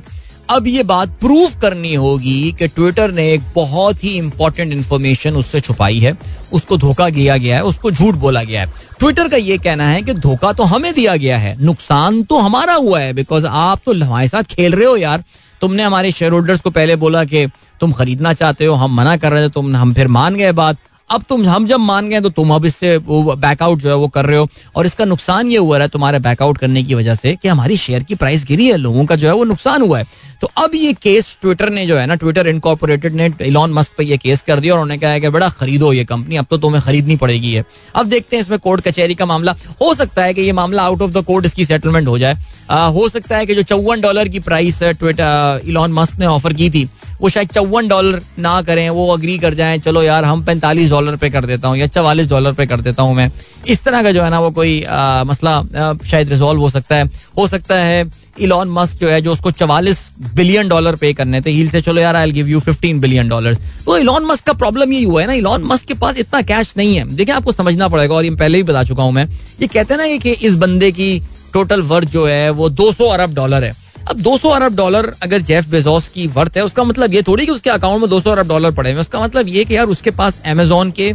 [0.49, 5.61] अब ये बात प्रूव करनी होगी कि ट्विटर ने एक बहुत ही इंपॉर्टेंट इंफॉर्मेशन उससे
[5.61, 6.17] छुपाई है।
[6.53, 10.01] उसको धोखा दिया गया है, उसको झूठ बोला गया है। ट्विटर का ये कहना है
[10.03, 13.93] कि धोखा तो हमें दिया गया है, नुकसान तो हमारा हुआ है बिकॉज़ आप तो
[13.95, 15.25] हमारे साथ खेल रहे हो यार।
[15.61, 17.47] तुमने हमारे शेयर होल्डर्स को पहले बोला कि
[17.81, 20.77] तुम खरीदना चाहते हो, हम मना कर रहे थे, तुम, हम फिर मान गए बात।
[21.11, 24.09] अब तुम, हम जब मान गए तो तुम अब इससे वो बैकआउट जो है वो
[24.09, 27.35] कर रहे हो। और इसका नुकसान ये हुआ है तुम्हारे बैकआउट करने की वजह से
[27.37, 30.07] कि हमारी शेयर की प्राइस गिरी है, लोगों का जो है वो नुकसान हुआ है।
[30.41, 34.05] तो अब ये केस ट्विटर ने जो है ना ट्विटर इनकॉर्पोरेटेड ने इलॉन मस्क पे
[34.05, 36.59] ये केस कर दिया और उन्होंने कहा है कि बड़ा खरीदो ये कंपनी अब तो
[36.59, 40.35] तुम्हें खरीदनी पड़ेगी है अब देखते हैं इसमें कोर्ट कचहरी का मामला। हो सकता है
[40.35, 42.35] कि ये मामला आउट ऑफ़ द कोर्ट इसकी सेटलमेंट हो जाए।
[42.71, 46.71] हो सकता है कि जो चौवन डॉलर की प्राइस ट्विटर इलॉन मस्क ने ऑफ़र की
[46.71, 46.89] थी
[47.21, 51.17] वो शायद चौवन डॉलर ना करें वो अग्री कर जाएँ चलो यार हम पैंतालीस डॉलर
[51.17, 53.31] पे कर देता हूँ या चवालीस डॉलर पे कर देता हूँ मैं।
[53.69, 56.97] इस तरह का जो है ना वो कोई आ, मसला आ, शायद रिजोल्व हो सकता
[56.97, 58.07] है। हो सकता है
[58.41, 60.01] इलॉन मस्क जो है जो उसको चवालीस
[60.35, 63.55] बिलियन डॉलर पे करने थे हील से चलो यार I give you fifteen billion dollar
[63.85, 66.73] तो इलॉन मस्क का प्रॉब्लम यही हुआ है ना इलॉन मस्क के पास इतना कैश
[66.77, 69.25] नहीं है। देखिए आपको समझना पड़ेगा और ये पहले ही बता चुका हूँ मैं।
[69.61, 71.11] ये कहते हैं ना कि इस बंदे की
[71.53, 75.67] टोटल वर्थ जो है वो 200 अरब डॉलर है। अब 200 अरब डॉलर अगर जेफ
[75.69, 78.71] बेजोस की वर्थ है, उसका मतलब ये थोड़ी कि उसके अकाउंट में 200 अरब डॉलर
[78.73, 81.13] पड़े हुए उसका मतलब ये कि यार उसके पास अमेजोन के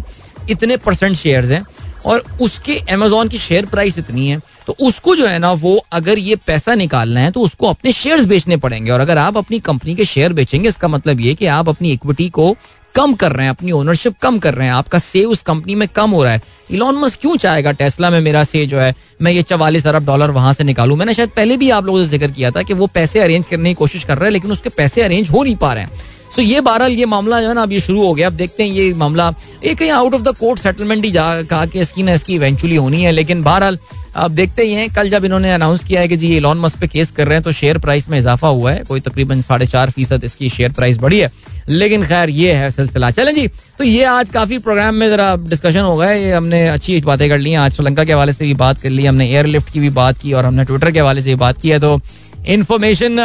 [0.50, 1.66] इतने परसेंट शेयर्स हैं
[2.06, 6.20] और उसके अमेजोन की शेयर प्राइस इतनी है तो उसको जो है ना वो अगर
[6.20, 9.96] ये पैसा निकालना है तो उसको अपने शेयर्स बेचने पड़ेंगे। और अगर आप अपनी कंपनी
[9.96, 12.56] के शेयर बेचेंगे, इसका मतलब ये कि आप अपनी इक्विटी को
[12.96, 15.88] कम कर रहे हैं, अपनी ओनरशिप कम कर रहे हैं, आपका से उस कंपनी में
[15.88, 16.41] कम हो रहा है।
[16.72, 20.32] इलॉन मस्क क्यों चाहेगा टेस्ला में मेरा से जो है, मैं ये चवालीस अरब डॉलर
[20.32, 20.96] वहाँ से निकालू?
[20.96, 23.70] मैंने शायद पहले भी आप लोगों से ज़िक्र किया था कि वो पैसे अरेंज करने
[23.70, 26.02] की कोशिश कर रहे हैं, लेकिन उसके पैसे अरेंज हो नहीं पा रहे हैं।
[26.36, 28.64] सो ये बहरहाल ये मामला जो है ना, अब ये शुरू हो गया। अब देखते
[28.64, 29.34] हैं ये मामला
[29.64, 32.76] एक कहीं out of the court settlement ही जा, कहा कि इसकी ना इसकी इवेंचुअली
[32.76, 33.78] होनी है, लेकिन बहरहाल
[34.16, 36.80] अब देखते ही हैं, कल जब इन्होंने अनाउंस किया है कि जी ये लॉन मस्क
[36.80, 39.66] पे केस कर रहे हैं तो शेयर प्राइस में इजाफा हुआ है। कोई तकरीबन साढ़े
[39.68, 41.32] चार फ़ीसद इसकी शेयर प्राइस बढ़ी है।
[41.70, 43.47] लेकिन खैर, ये है सिलसिला। चलें जी
[43.78, 47.38] तो ये आज काफ़ी प्रोग्राम में जरा डिस्कशन हो गया ये हमने अच्छी बातें कर
[47.38, 50.18] ली आज श्रीलंका के हवाले से भी बात कर ली, हमने एयरलिफ्ट की भी बात
[50.22, 51.99] की और हमने ट्विटर के हवाले से भी बात की है। तो
[52.47, 53.20] इन्फॉर्मेशन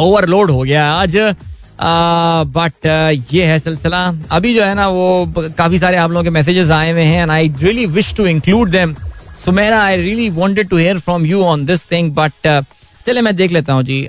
[0.00, 1.16] ओवरलोड हो गया आज।
[1.80, 2.86] बट
[3.32, 6.90] ये है सिलसिला। अभी जो है ना, वो काफ़ी सारे आप लोगों के मैसेजेस आए
[6.92, 8.94] हुए हैं and I really wish to include them
[9.44, 12.32] Sumera I really wanted to hear from you on this thing but
[13.06, 14.02] चले, मैं देख लेता हूँ जी।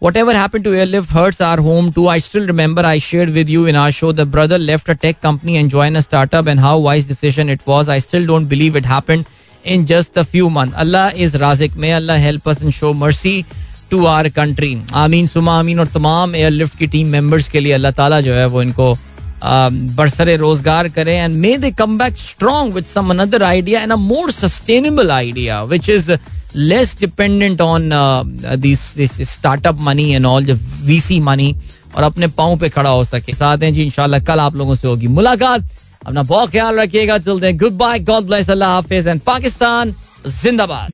[0.00, 2.06] Whatever happened to Airlift hurts our home too.
[2.06, 5.20] I still remember I shared with you in our show the brother left a tech
[5.20, 7.88] company and joined a startup and how wise decision it was.
[7.88, 9.26] I still don't believe it happened
[9.64, 10.76] in just a few months.
[10.76, 11.76] Allah is Razik.
[11.76, 13.38] May Allah help us and show mercy
[13.90, 17.90] to our country आमीन सुमा आमीन और तमाम airlift की team members के लिए अल्लाह
[17.98, 18.96] ताला जो है वो इनको
[19.44, 23.96] बरसरे रोजगार करे and may they come back strong with some another idea and a
[23.96, 26.10] more sustainable idea which is
[26.55, 27.89] less dependent on
[29.23, 30.53] startup money and all V
[30.85, 31.55] VC money
[31.95, 34.87] और अपने पाओ पे खड़ा हो सके। साथ हैं जी, इंशाल्लाह कल आप लोगों से
[34.87, 35.61] होगी मुलाकात।
[36.05, 39.93] अपना बहुत ख्याल रखिएगा, चलते हैं। गुड बाय गॉड ब्लेस अल्लाह हाफिज एंड पाकिस्तान
[40.27, 40.89] जिंदाबाद।